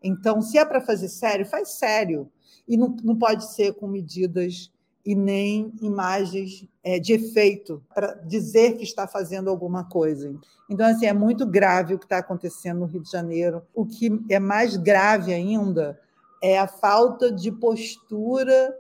Então, 0.00 0.40
se 0.40 0.58
é 0.58 0.64
para 0.64 0.80
fazer 0.80 1.08
sério, 1.08 1.44
faz 1.44 1.70
sério. 1.70 2.30
E 2.68 2.76
não, 2.76 2.94
não 3.02 3.16
pode 3.16 3.52
ser 3.52 3.74
com 3.74 3.88
medidas 3.88 4.70
e 5.04 5.16
nem 5.16 5.72
imagens 5.82 6.68
é, 6.84 7.00
de 7.00 7.14
efeito 7.14 7.82
para 7.92 8.14
dizer 8.14 8.76
que 8.76 8.84
está 8.84 9.08
fazendo 9.08 9.50
alguma 9.50 9.82
coisa. 9.82 10.32
Então, 10.70 10.86
assim, 10.86 11.06
é 11.06 11.12
muito 11.12 11.44
grave 11.44 11.94
o 11.94 11.98
que 11.98 12.04
está 12.04 12.18
acontecendo 12.18 12.78
no 12.78 12.86
Rio 12.86 13.02
de 13.02 13.10
Janeiro. 13.10 13.60
O 13.74 13.84
que 13.84 14.20
é 14.30 14.38
mais 14.38 14.76
grave 14.76 15.34
ainda 15.34 15.98
é 16.40 16.60
a 16.60 16.68
falta 16.68 17.32
de 17.32 17.50
postura 17.50 18.72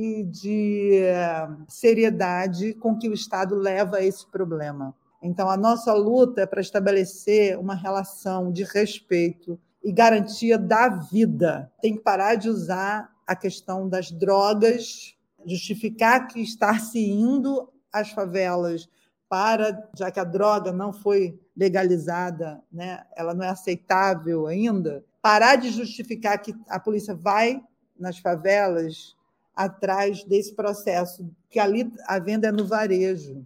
e 0.00 0.22
de 0.22 1.00
eh, 1.02 1.48
seriedade 1.66 2.72
com 2.74 2.96
que 2.96 3.08
o 3.08 3.12
Estado 3.12 3.56
leva 3.56 4.00
esse 4.00 4.24
problema. 4.30 4.94
Então, 5.20 5.50
a 5.50 5.56
nossa 5.56 5.92
luta 5.92 6.42
é 6.42 6.46
para 6.46 6.60
estabelecer 6.60 7.58
uma 7.58 7.74
relação 7.74 8.52
de 8.52 8.62
respeito 8.62 9.58
e 9.82 9.90
garantia 9.90 10.56
da 10.56 10.88
vida. 10.88 11.68
Tem 11.82 11.96
que 11.96 12.00
parar 12.00 12.36
de 12.36 12.48
usar 12.48 13.10
a 13.26 13.34
questão 13.34 13.88
das 13.88 14.12
drogas, 14.12 15.16
justificar 15.44 16.28
que 16.28 16.40
está 16.40 16.78
se 16.78 17.00
indo 17.00 17.68
às 17.92 18.12
favelas 18.12 18.88
para, 19.28 19.90
já 19.98 20.12
que 20.12 20.20
a 20.20 20.24
droga 20.24 20.72
não 20.72 20.92
foi 20.92 21.40
legalizada, 21.56 22.62
né, 22.72 23.02
ela 23.16 23.34
não 23.34 23.44
é 23.44 23.48
aceitável 23.48 24.46
ainda, 24.46 25.04
parar 25.20 25.56
de 25.56 25.70
justificar 25.70 26.38
que 26.38 26.54
a 26.68 26.78
polícia 26.78 27.16
vai 27.16 27.60
nas 27.98 28.16
favelas 28.18 29.17
atrás 29.58 30.22
desse 30.22 30.54
processo, 30.54 31.28
que 31.50 31.58
ali 31.58 31.92
a 32.06 32.20
venda 32.20 32.46
é 32.46 32.52
no 32.52 32.64
varejo, 32.64 33.44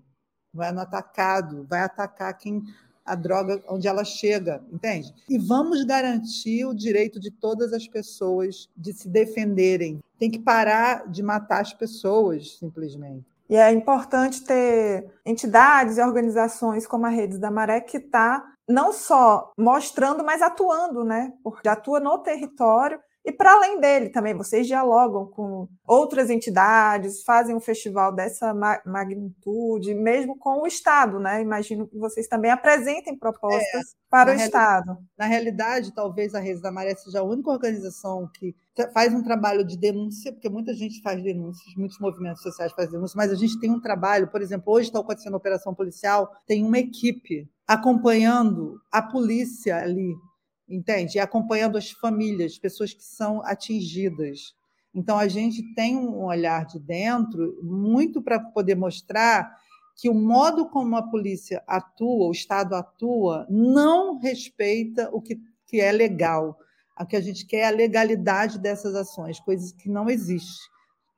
não 0.52 0.62
é 0.62 0.71
no 0.71 0.81
atacado, 0.81 1.66
vai 1.66 1.81
atacar 1.81 2.37
quem 2.37 2.62
a 3.04 3.14
droga 3.14 3.61
onde 3.66 3.88
ela 3.88 4.04
chega, 4.04 4.62
entende? 4.71 5.12
E 5.28 5.38
vamos 5.38 5.83
garantir 5.85 6.66
o 6.66 6.75
direito 6.75 7.19
de 7.19 7.31
todas 7.31 7.73
as 7.73 7.88
pessoas 7.88 8.69
de 8.76 8.92
se 8.92 9.09
defenderem. 9.09 10.00
Tem 10.19 10.31
que 10.31 10.38
parar 10.38 11.09
de 11.09 11.23
matar 11.23 11.62
as 11.62 11.73
pessoas, 11.73 12.59
simplesmente. 12.59 13.25
E 13.49 13.57
é 13.57 13.73
importante 13.73 14.44
ter 14.44 15.11
entidades 15.25 15.96
e 15.96 16.03
organizações 16.03 16.87
como 16.87 17.07
a 17.07 17.09
Redes 17.09 17.38
da 17.38 17.51
Maré 17.51 17.81
que 17.81 17.96
está 17.96 18.53
não 18.68 18.92
só 18.92 19.51
mostrando, 19.59 20.22
mas 20.22 20.42
atuando, 20.42 21.05
né? 21.05 21.33
Porque 21.42 21.68
atua 21.68 21.98
no 21.98 22.18
território 22.18 23.01
e 23.25 23.31
para 23.31 23.53
além 23.53 23.79
dele 23.79 24.09
também, 24.09 24.35
vocês 24.35 24.67
dialogam 24.67 25.27
com 25.27 25.69
outras 25.87 26.29
entidades, 26.29 27.23
fazem 27.23 27.55
um 27.55 27.61
festival 27.61 28.13
dessa 28.13 28.53
magnitude, 28.85 29.95
mesmo 29.95 30.37
com 30.37 30.63
o 30.63 30.67
Estado, 30.67 31.21
né? 31.21 31.41
Imagino 31.41 31.87
que 31.87 31.97
vocês 31.99 32.27
também 32.27 32.51
apresentem 32.51 33.17
propostas 33.17 33.63
é, 33.63 33.97
para 34.11 34.33
o 34.33 34.35
Estado. 34.35 34.99
Na 35.17 35.27
realidade, 35.27 35.95
talvez 35.95 36.35
a 36.35 36.41
Redes 36.41 36.61
da 36.61 36.73
Maré 36.73 36.97
seja 36.97 37.21
a 37.21 37.23
única 37.23 37.51
organização 37.51 38.29
que 38.35 38.57
faz 38.93 39.15
um 39.15 39.23
trabalho 39.23 39.65
de 39.65 39.79
denúncia, 39.79 40.33
porque 40.33 40.49
muita 40.49 40.75
gente 40.75 41.01
faz 41.01 41.23
denúncias, 41.23 41.77
muitos 41.77 42.01
movimentos 42.01 42.43
sociais 42.43 42.73
fazem 42.73 42.91
denúncias, 42.91 43.15
mas 43.15 43.31
a 43.31 43.37
gente 43.37 43.61
tem 43.61 43.71
um 43.71 43.81
trabalho, 43.81 44.29
por 44.29 44.43
exemplo, 44.43 44.73
hoje 44.73 44.89
está 44.89 44.99
acontecendo 44.99 45.35
a 45.35 45.39
operação 45.39 45.73
policial, 45.73 46.29
tem 46.45 46.65
uma 46.65 46.79
equipe 46.79 47.49
acompanhando 47.69 48.81
a 48.91 49.01
polícia 49.01 49.77
ali 49.77 50.13
entende? 50.73 51.19
E 51.19 51.21
acompanhando 51.21 51.77
as 51.77 51.91
famílias, 51.91 52.59
pessoas 52.59 52.95
que 52.95 53.05
são 53.05 53.45
atingidas. 53.45 54.55
Então, 54.95 55.19
a 55.19 55.29
gente 55.29 55.63
tem 55.75 55.97
um 55.97 56.25
olhar 56.25 56.67
de 56.67 56.79
dentro 56.79 57.59
muito 57.63 58.23
para 58.23 58.41
poder 58.41 58.75
mostrar 58.75 59.57
que 59.97 60.09
o 60.09 60.15
modo 60.15 60.69
como 60.69 60.97
a 60.97 61.03
polícia 61.03 61.63
atua, 61.67 62.29
o 62.29 62.33
Estado 62.33 62.75
atua, 62.75 63.47
não 63.49 64.19
respeita 64.19 65.11
o 65.13 65.21
que, 65.21 65.39
que 65.67 65.81
é 65.81 65.93
legal. 65.93 66.59
O 66.99 67.07
que 67.07 67.17
a 67.17 67.21
gente 67.21 67.47
quer 67.47 67.59
é 67.59 67.67
a 67.67 67.71
legalidade 67.71 68.59
dessas 68.59 68.95
ações, 68.95 69.41
coisas 69.41 69.73
que 69.73 69.89
não 69.89 70.09
existem 70.09 70.73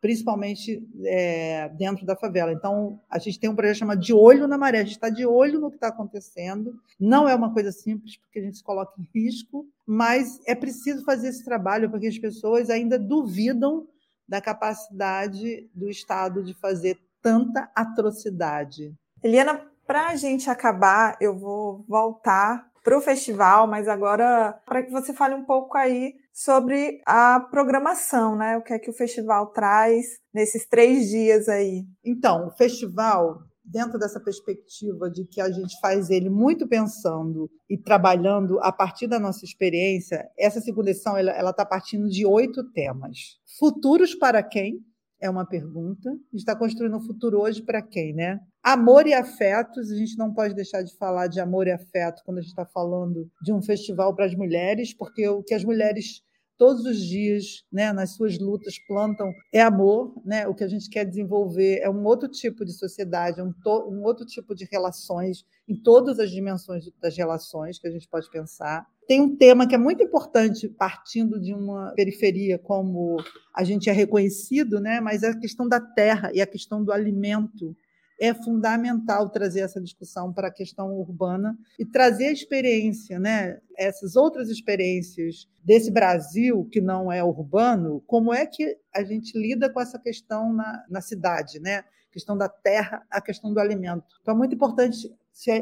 principalmente 0.04 0.86
é, 1.06 1.70
dentro 1.70 2.04
da 2.04 2.14
favela. 2.14 2.52
Então, 2.52 3.00
a 3.08 3.18
gente 3.18 3.40
tem 3.40 3.48
um 3.48 3.56
projeto 3.56 3.78
chamado 3.78 4.00
De 4.02 4.12
Olho 4.12 4.46
na 4.46 4.58
Maré, 4.58 4.80
a 4.80 4.84
gente 4.84 4.96
está 4.96 5.08
de 5.08 5.24
olho 5.24 5.58
no 5.58 5.70
que 5.70 5.78
está 5.78 5.88
acontecendo. 5.88 6.78
Não 7.00 7.26
é 7.26 7.34
uma 7.34 7.54
coisa 7.54 7.72
simples, 7.72 8.18
porque 8.18 8.38
a 8.38 8.42
gente 8.42 8.58
se 8.58 8.62
coloca 8.62 8.92
em 9.00 9.08
risco, 9.18 9.66
mas 9.86 10.42
é 10.46 10.54
preciso 10.54 11.02
fazer 11.06 11.28
esse 11.28 11.42
trabalho, 11.42 11.88
porque 11.88 12.06
as 12.06 12.18
pessoas 12.18 12.68
ainda 12.68 12.98
duvidam 12.98 13.88
da 14.28 14.42
capacidade 14.42 15.70
do 15.74 15.88
Estado 15.88 16.44
de 16.44 16.52
fazer 16.52 16.98
tanta 17.22 17.70
atrocidade. 17.74 18.92
Eliana, 19.22 19.58
para 19.86 20.08
a 20.08 20.16
gente 20.16 20.50
acabar, 20.50 21.16
eu 21.18 21.34
vou 21.34 21.82
voltar 21.88 22.70
para 22.82 22.98
o 22.98 23.00
festival, 23.00 23.66
mas 23.66 23.88
agora 23.88 24.52
para 24.66 24.82
que 24.82 24.90
você 24.90 25.14
fale 25.14 25.34
um 25.34 25.44
pouco 25.44 25.78
aí 25.78 26.14
sobre 26.34 27.00
a 27.06 27.38
programação, 27.38 28.34
né? 28.34 28.58
O 28.58 28.62
que 28.62 28.72
é 28.72 28.78
que 28.78 28.90
o 28.90 28.94
festival 28.94 29.52
traz 29.52 30.18
nesses 30.34 30.66
três 30.66 31.08
dias 31.08 31.48
aí? 31.48 31.84
Então, 32.04 32.48
o 32.48 32.50
festival 32.50 33.38
dentro 33.64 33.98
dessa 33.98 34.20
perspectiva 34.20 35.08
de 35.08 35.24
que 35.24 35.40
a 35.40 35.50
gente 35.50 35.78
faz 35.80 36.10
ele 36.10 36.28
muito 36.28 36.68
pensando 36.68 37.50
e 37.70 37.78
trabalhando 37.78 38.60
a 38.60 38.70
partir 38.70 39.06
da 39.06 39.18
nossa 39.18 39.44
experiência, 39.44 40.28
essa 40.38 40.60
segunda 40.60 40.90
edição 40.90 41.16
ela 41.16 41.50
está 41.50 41.64
partindo 41.64 42.08
de 42.10 42.26
oito 42.26 42.62
temas. 42.72 43.38
Futuros 43.58 44.14
para 44.14 44.42
quem? 44.42 44.84
É 45.24 45.30
uma 45.30 45.46
pergunta. 45.46 46.10
A 46.10 46.12
gente 46.12 46.34
está 46.34 46.54
construindo 46.54 46.98
um 46.98 47.00
futuro 47.00 47.40
hoje 47.40 47.62
para 47.62 47.80
quem, 47.80 48.12
né? 48.12 48.38
Amor 48.62 49.06
e 49.06 49.14
afetos, 49.14 49.90
a 49.90 49.96
gente 49.96 50.18
não 50.18 50.34
pode 50.34 50.54
deixar 50.54 50.82
de 50.82 50.94
falar 50.98 51.28
de 51.28 51.40
amor 51.40 51.66
e 51.66 51.70
afeto 51.70 52.20
quando 52.26 52.36
a 52.36 52.40
gente 52.42 52.50
está 52.50 52.66
falando 52.66 53.26
de 53.42 53.50
um 53.50 53.62
festival 53.62 54.14
para 54.14 54.26
as 54.26 54.34
mulheres, 54.34 54.92
porque 54.92 55.26
o 55.26 55.42
que 55.42 55.54
as 55.54 55.64
mulheres 55.64 56.20
todos 56.58 56.84
os 56.84 56.98
dias, 56.98 57.64
né, 57.72 57.90
nas 57.90 58.14
suas 58.16 58.38
lutas, 58.38 58.74
plantam 58.86 59.32
é 59.50 59.62
amor, 59.62 60.14
né? 60.26 60.46
O 60.46 60.54
que 60.54 60.62
a 60.62 60.68
gente 60.68 60.90
quer 60.90 61.06
desenvolver 61.06 61.78
é 61.78 61.88
um 61.88 62.04
outro 62.04 62.28
tipo 62.28 62.62
de 62.62 62.72
sociedade, 62.72 63.40
um, 63.40 63.50
to, 63.50 63.88
um 63.90 64.02
outro 64.02 64.26
tipo 64.26 64.54
de 64.54 64.68
relações 64.70 65.42
em 65.66 65.74
todas 65.74 66.18
as 66.18 66.30
dimensões 66.30 66.84
das 67.00 67.16
relações 67.16 67.78
que 67.78 67.88
a 67.88 67.90
gente 67.90 68.06
pode 68.08 68.30
pensar. 68.30 68.86
Tem 69.06 69.20
um 69.20 69.36
tema 69.36 69.66
que 69.66 69.74
é 69.74 69.78
muito 69.78 70.02
importante, 70.02 70.68
partindo 70.68 71.40
de 71.40 71.52
uma 71.52 71.92
periferia 71.94 72.58
como 72.58 73.16
a 73.54 73.62
gente 73.62 73.90
é 73.90 73.92
reconhecido, 73.92 74.80
né? 74.80 75.00
Mas 75.00 75.22
é 75.22 75.28
a 75.28 75.38
questão 75.38 75.68
da 75.68 75.80
terra 75.80 76.30
e 76.32 76.40
a 76.40 76.46
questão 76.46 76.82
do 76.82 76.92
alimento 76.92 77.76
é 78.18 78.32
fundamental 78.32 79.28
trazer 79.28 79.60
essa 79.60 79.80
discussão 79.80 80.32
para 80.32 80.48
a 80.48 80.52
questão 80.52 80.94
urbana 80.94 81.58
e 81.78 81.84
trazer 81.84 82.28
a 82.28 82.32
experiência, 82.32 83.18
né? 83.18 83.58
essas 83.76 84.16
outras 84.16 84.48
experiências 84.48 85.48
desse 85.64 85.90
Brasil 85.90 86.68
que 86.70 86.80
não 86.80 87.10
é 87.10 87.22
urbano, 87.22 88.02
como 88.06 88.32
é 88.32 88.46
que 88.46 88.76
a 88.94 89.02
gente 89.02 89.36
lida 89.38 89.70
com 89.70 89.80
essa 89.80 89.98
questão 89.98 90.52
na, 90.52 90.84
na 90.88 91.00
cidade, 91.00 91.58
né? 91.58 91.78
A 91.78 92.12
questão 92.12 92.36
da 92.36 92.48
terra, 92.48 93.02
a 93.10 93.20
questão 93.20 93.52
do 93.52 93.58
alimento. 93.58 94.04
Então, 94.22 94.34
é 94.34 94.36
muito 94.36 94.54
importante 94.54 95.12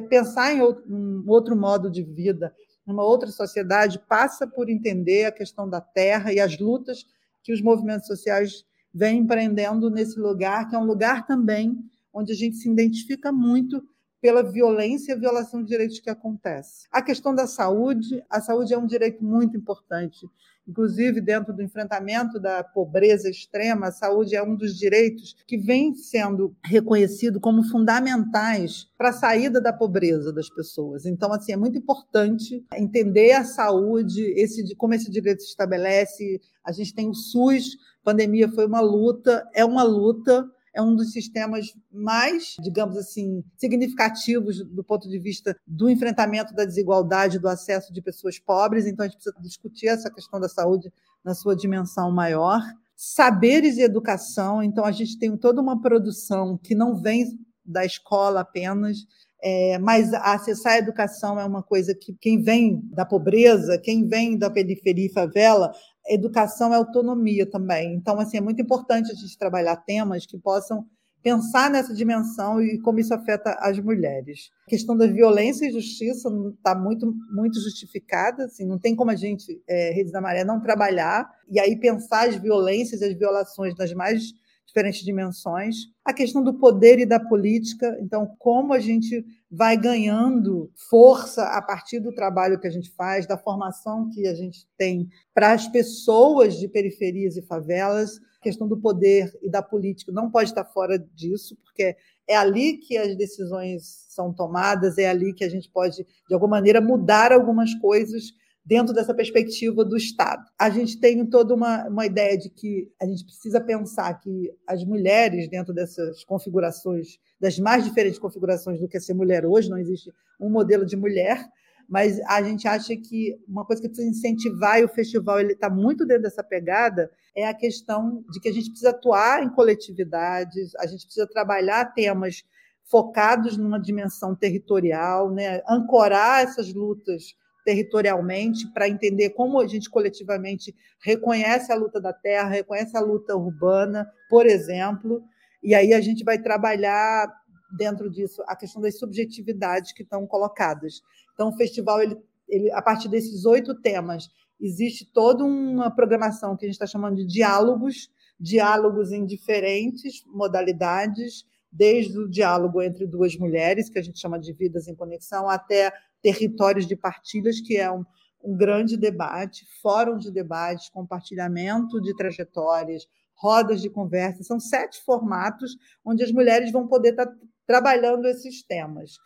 pensar 0.09 0.55
em 0.55 0.61
outro, 0.61 0.85
um 0.95 1.25
outro 1.27 1.57
modo 1.57 1.91
de 1.91 2.03
vida, 2.03 2.55
numa 2.87 3.05
outra 3.05 3.31
sociedade, 3.31 4.01
passa 4.09 4.47
por 4.47 4.69
entender 4.69 5.25
a 5.25 5.33
questão 5.33 5.69
da 5.69 5.81
terra 5.81 6.33
e 6.33 6.41
as 6.41 6.59
lutas 6.59 7.07
que 7.43 7.53
os 7.53 7.61
movimentos 7.61 8.07
sociais 8.07 8.65
vêm 8.93 9.19
empreendendo 9.19 9.91
nesse 9.91 10.19
lugar, 10.19 10.69
que 10.69 10.75
é 10.75 10.79
um 10.79 10.85
lugar 10.85 11.27
também 11.27 11.79
onde 12.13 12.33
a 12.33 12.37
gente 12.37 12.57
se 12.57 12.71
identifica 12.71 13.33
muito 13.33 13.83
pela 14.21 14.43
violência 14.43 15.13
e 15.13 15.19
violação 15.19 15.63
de 15.63 15.69
direitos 15.69 15.99
que 15.99 16.11
acontece. 16.11 16.87
A 16.93 17.03
questão 17.03 17.35
da 17.35 17.47
saúde, 17.47 18.23
a 18.31 18.41
saúde 18.41 18.73
é 18.73 18.79
um 18.79 18.87
direito 18.87 19.25
muito 19.25 19.57
importante. 19.57 20.29
Inclusive, 20.67 21.21
dentro 21.21 21.53
do 21.53 21.63
enfrentamento 21.63 22.39
da 22.39 22.63
pobreza 22.63 23.29
extrema, 23.29 23.89
a 23.89 23.93
saúde 23.93 24.37
é 24.37 24.43
um 24.43 24.55
dos 24.55 24.79
direitos 24.79 25.35
que 25.47 25.59
vem 25.59 25.95
sendo 25.95 26.55
reconhecido 26.65 27.41
como 27.41 27.65
fundamentais 27.65 28.87
para 28.97 29.09
a 29.11 29.13
saída 29.13 29.61
da 29.61 29.73
pobreza 29.73 30.33
das 30.33 30.49
pessoas. 30.49 31.05
Então, 31.05 31.33
assim, 31.33 31.53
é 31.53 31.57
muito 31.57 31.77
importante 31.77 32.65
entender 32.75 33.33
a 33.33 33.45
saúde, 33.45 34.23
esse, 34.37 34.75
como 34.77 34.95
esse 34.95 35.11
direito 35.11 35.43
se 35.43 35.49
estabelece. 35.49 36.41
A 36.65 36.71
gente 36.71 36.95
tem 36.95 37.09
o 37.09 37.15
SUS, 37.15 37.77
pandemia 38.05 38.49
foi 38.49 38.67
uma 38.67 38.81
luta, 38.81 39.45
é 39.55 39.65
uma 39.65 39.83
luta, 39.83 40.49
é 40.75 40.81
um 40.81 40.95
dos 40.95 41.13
sistemas 41.13 41.67
mais, 41.91 42.57
digamos 42.61 42.97
assim, 42.97 43.45
significativos 43.57 44.65
do 44.65 44.83
ponto 44.83 45.09
de 45.09 45.19
vista 45.19 45.57
do 45.67 45.91
enfrentamento 45.91 46.55
da 46.55 46.65
desigualdade, 46.65 47.39
do 47.39 47.49
acesso 47.49 47.93
de 47.93 48.01
pessoas 48.01 48.39
pobres. 48.39 48.87
Então, 48.87 49.05
a 49.05 49.09
gente 49.09 49.17
precisa 49.17 49.37
discutir 49.41 49.89
essa 49.89 50.11
questão 50.11 50.41
da 50.41 50.49
saúde 50.49 50.93
na 51.23 51.35
sua 51.35 51.55
dimensão 51.55 52.11
maior. 52.11 52.61
Saberes 52.97 53.77
e 53.77 53.83
educação. 53.83 54.63
Então, 54.63 54.85
a 54.85 54.93
gente 54.93 55.19
tem 55.19 55.37
toda 55.37 55.61
uma 55.61 55.81
produção 55.81 56.57
que 56.57 56.75
não 56.75 56.97
vem 56.97 57.39
da 57.65 57.85
escola 57.85 58.41
apenas, 58.41 58.99
é, 59.43 59.79
mas 59.79 60.13
acessar 60.15 60.75
a 60.75 60.79
educação 60.79 61.39
é 61.39 61.45
uma 61.45 61.63
coisa 61.63 61.95
que 61.95 62.15
quem 62.21 62.41
vem 62.41 62.81
da 62.93 63.05
pobreza, 63.05 63.79
quem 63.79 64.07
vem 64.07 64.39
da 64.39 64.49
periferia 64.49 65.07
e 65.07 65.13
favela, 65.13 65.73
educação 66.09 66.73
é 66.73 66.77
autonomia 66.77 67.49
também. 67.49 67.95
Então, 67.95 68.19
assim, 68.19 68.37
é 68.37 68.41
muito 68.41 68.61
importante 68.61 69.11
a 69.11 69.15
gente 69.15 69.37
trabalhar 69.39 69.77
temas 69.77 70.27
que 70.27 70.39
possam 70.39 70.85
pensar 71.23 71.71
nessa 71.71 71.95
dimensão 71.95 72.61
e 72.61 72.81
como 72.81 72.99
isso 72.99 73.15
afeta 73.15 73.53
as 73.61 73.79
mulheres. 73.79 74.51
A 74.67 74.71
questão 74.71 74.97
da 74.97 75.07
violência 75.07 75.67
e 75.67 75.71
justiça 75.71 76.29
está 76.57 76.75
muito, 76.75 77.15
muito 77.33 77.61
justificada, 77.61 78.47
assim, 78.47 78.67
não 78.67 78.79
tem 78.79 78.97
como 78.97 79.11
a 79.11 79.15
gente, 79.15 79.63
é, 79.69 79.93
Rede 79.93 80.11
da 80.11 80.21
Maré, 80.21 80.45
não 80.45 80.61
trabalhar 80.61 81.31
e 81.49 81.61
aí 81.61 81.79
pensar 81.79 82.29
as 82.29 82.37
violências 82.37 83.01
e 83.01 83.05
as 83.05 83.17
violações 83.17 83.75
das 83.77 83.93
mais 83.93 84.33
diferentes 84.73 85.05
dimensões. 85.05 85.77
A 86.03 86.15
questão 86.15 86.43
do 86.43 86.55
poder 86.55 86.99
e 86.99 87.07
da 87.07 87.21
política, 87.21 87.97
então, 88.01 88.35
como 88.39 88.73
a 88.73 88.81
gente 88.81 89.25
vai 89.51 89.77
ganhando 89.77 90.73
força 90.89 91.45
a 91.45 91.61
partir 91.61 92.01
do 92.01 92.15
trabalho 92.15 92.59
que 92.59 92.67
a 92.67 92.71
gente 92.71 92.91
faz, 92.93 93.27
da 93.27 93.37
formação 93.37 94.09
que 94.09 94.27
a 94.27 94.35
gente 94.35 94.67
tem 94.79 95.09
para 95.35 95.53
as 95.53 95.69
pessoas 95.69 96.59
de 96.59 96.67
periferias 96.67 97.37
e 97.37 97.43
favelas. 97.43 98.19
A 98.41 98.43
questão 98.43 98.67
do 98.67 98.81
poder 98.81 99.31
e 99.43 99.51
da 99.51 99.63
política 99.63 100.11
não 100.11 100.31
pode 100.31 100.49
estar 100.49 100.65
fora 100.65 100.99
disso, 100.99 101.57
porque 101.63 101.95
é 102.27 102.35
ali 102.35 102.79
que 102.79 102.97
as 102.97 103.15
decisões 103.15 104.07
são 104.09 104.33
tomadas, 104.33 104.97
é 104.99 105.09
ali 105.09 105.35
que 105.35 105.45
a 105.45 105.51
gente 105.51 105.71
pode, 105.71 106.05
de 106.29 106.35
alguma 106.35 106.57
maneira, 106.57 106.81
mudar 106.81 107.31
algumas 107.31 107.73
coisas 107.75 108.33
dentro 108.65 108.95
dessa 108.95 109.13
perspectiva 109.13 109.85
do 109.85 109.97
Estado. 109.97 110.45
A 110.59 110.71
gente 110.71 110.99
tem 111.01 111.27
toda 111.27 111.55
uma, 111.55 111.89
uma 111.89 112.07
ideia 112.07 112.39
de 112.39 112.49
que 112.49 112.91
a 113.01 113.07
gente 113.07 113.25
precisa 113.25 113.61
pensar 113.61 114.15
que 114.21 114.53
as 114.67 114.85
mulheres, 114.85 115.49
dentro 115.49 115.75
dessas 115.75 116.25
configurações, 116.25 117.19
das 117.41 117.59
mais 117.59 117.85
diferentes 117.85 118.19
configurações 118.19 118.81
do 118.81 118.89
que 118.89 118.97
é 118.97 119.01
ser 119.01 119.15
mulher 119.15 119.45
hoje, 119.45 119.69
não 119.69 119.79
existe 119.79 120.13
um 120.41 120.49
modelo 120.49 120.87
de 120.87 120.97
mulher, 120.97 121.45
mas 121.89 122.21
a 122.21 122.41
gente 122.43 122.67
acha 122.69 122.97
que 122.97 123.37
uma 123.47 123.67
coisa 123.67 123.83
que 123.83 123.89
precisa 123.89 124.09
incentivar, 124.09 124.81
e 124.81 124.85
o 124.85 124.89
festival 124.89 125.41
ele 125.41 125.53
está 125.53 125.69
muito 125.69 126.07
dentro 126.07 126.23
dessa 126.23 126.43
pegada, 126.43 127.11
é 127.35 127.47
a 127.47 127.55
questão 127.55 128.25
de 128.31 128.41
que 128.41 128.49
a 128.49 128.53
gente 128.53 128.71
precisa 128.71 128.91
atuar 128.91 129.43
em 129.43 129.51
coletividades, 129.51 130.75
a 130.77 130.87
gente 130.87 131.05
precisa 131.05 131.27
trabalhar 131.27 131.93
temas 131.93 132.45
focados 132.85 133.57
numa 133.57 133.81
dimensão 133.81 134.35
territorial, 134.35 135.31
né? 135.31 135.63
ancorar 135.69 136.43
essas 136.43 136.73
lutas 136.73 137.35
territorialmente 137.65 138.67
para 138.73 138.89
entender 138.89 139.31
como 139.31 139.61
a 139.61 139.67
gente 139.67 139.89
coletivamente 139.89 140.75
reconhece 141.01 141.73
a 141.73 141.77
luta 141.77 142.01
da 142.01 142.13
terra, 142.13 142.49
reconhece 142.49 142.97
a 142.97 143.01
luta 143.01 143.37
urbana, 143.37 144.11
por 144.29 144.47
exemplo, 144.47 145.23
e 145.63 145.75
aí 145.75 145.93
a 145.93 146.01
gente 146.01 146.25
vai 146.25 146.39
trabalhar 146.39 147.29
dentro 147.77 148.11
disso 148.11 148.43
a 148.47 148.57
questão 148.57 148.83
das 148.83 148.99
subjetividades 148.99 149.93
que 149.93 150.03
estão 150.03 150.27
colocadas. 150.27 151.01
Então, 151.35 151.49
o 151.49 151.57
festival, 151.57 152.03
ele, 152.03 152.17
ele, 152.49 152.71
a 152.73 152.83
partir 152.83 153.09
desses 153.09 153.45
oito 153.47 153.75
temas, 153.81 154.29
existe 154.61 155.11
toda 155.13 155.45
uma 155.45 155.91
programação 155.91 156.57
que 156.57 156.65
a 156.65 156.69
gente 156.69 156.75
está 156.75 156.87
chamando 156.87 157.17
de 157.17 157.27
diálogos, 157.27 158.11
diálogos 158.39 159.13
em 159.13 159.25
diferentes 159.25 160.25
modalidades, 160.27 161.45
desde 161.71 162.19
o 162.19 162.29
diálogo 162.29 162.83
entre 162.83 163.07
duas 163.07 163.37
mulheres, 163.37 163.89
que 163.89 163.99
a 163.99 164.03
gente 164.03 164.19
chama 164.19 164.39
de 164.39 164.53
vidas 164.53 164.89
em 164.89 164.95
conexão, 164.95 165.49
até 165.49 165.93
territórios 166.23 166.87
de 166.87 166.97
partilhas, 166.97 167.61
que 167.61 167.77
é 167.77 167.91
um, 167.91 168.05
um 168.43 168.57
grande 168.57 168.97
debate, 168.97 169.67
fórum 169.83 170.17
de 170.17 170.31
debates, 170.31 170.89
compartilhamento 170.89 172.01
de 172.01 172.15
trajetórias, 172.15 173.07
rodas 173.35 173.83
de 173.83 173.91
conversa. 173.91 174.43
São 174.45 174.61
sete 174.61 175.03
formatos 175.05 175.77
onde 176.05 176.23
as 176.23 176.31
mulheres 176.31 176.71
vão 176.71 176.87
poder 176.87 177.11
estar 177.11 177.29
trabalhando 177.67 178.27
esses 178.27 178.63
temas. 178.63 179.19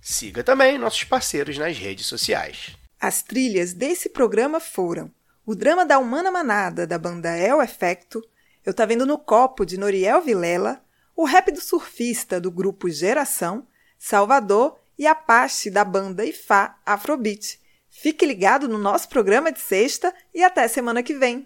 Siga 0.00 0.42
também 0.44 0.76
nossos 0.76 1.04
parceiros 1.04 1.56
nas 1.56 1.78
redes 1.78 2.04
sociais. 2.06 2.76
As 3.00 3.22
trilhas 3.22 3.72
desse 3.72 4.10
programa 4.10 4.60
foram 4.60 5.10
o 5.46 5.54
drama 5.54 5.84
da 5.84 5.98
Humana 5.98 6.30
Manada, 6.30 6.86
da 6.86 6.98
banda 6.98 7.36
El 7.36 7.62
Efecto, 7.62 8.22
Eu 8.64 8.74
Tá 8.74 8.86
Vendo 8.86 9.06
no 9.06 9.18
Copo, 9.18 9.64
de 9.64 9.78
Noriel 9.78 10.22
Vilela, 10.22 10.83
o 11.16 11.24
rap 11.24 11.50
do 11.50 11.60
surfista, 11.60 12.40
do 12.40 12.50
grupo 12.50 12.90
Geração, 12.90 13.66
Salvador 13.98 14.78
e 14.98 15.06
Apache, 15.06 15.70
da 15.70 15.84
banda 15.84 16.24
Ifá 16.24 16.78
Afrobeat. 16.84 17.58
Fique 17.88 18.26
ligado 18.26 18.68
no 18.68 18.76
nosso 18.76 19.08
programa 19.08 19.50
de 19.50 19.60
sexta 19.60 20.14
e 20.34 20.42
até 20.42 20.68
semana 20.68 21.02
que 21.02 21.14
vem. 21.14 21.42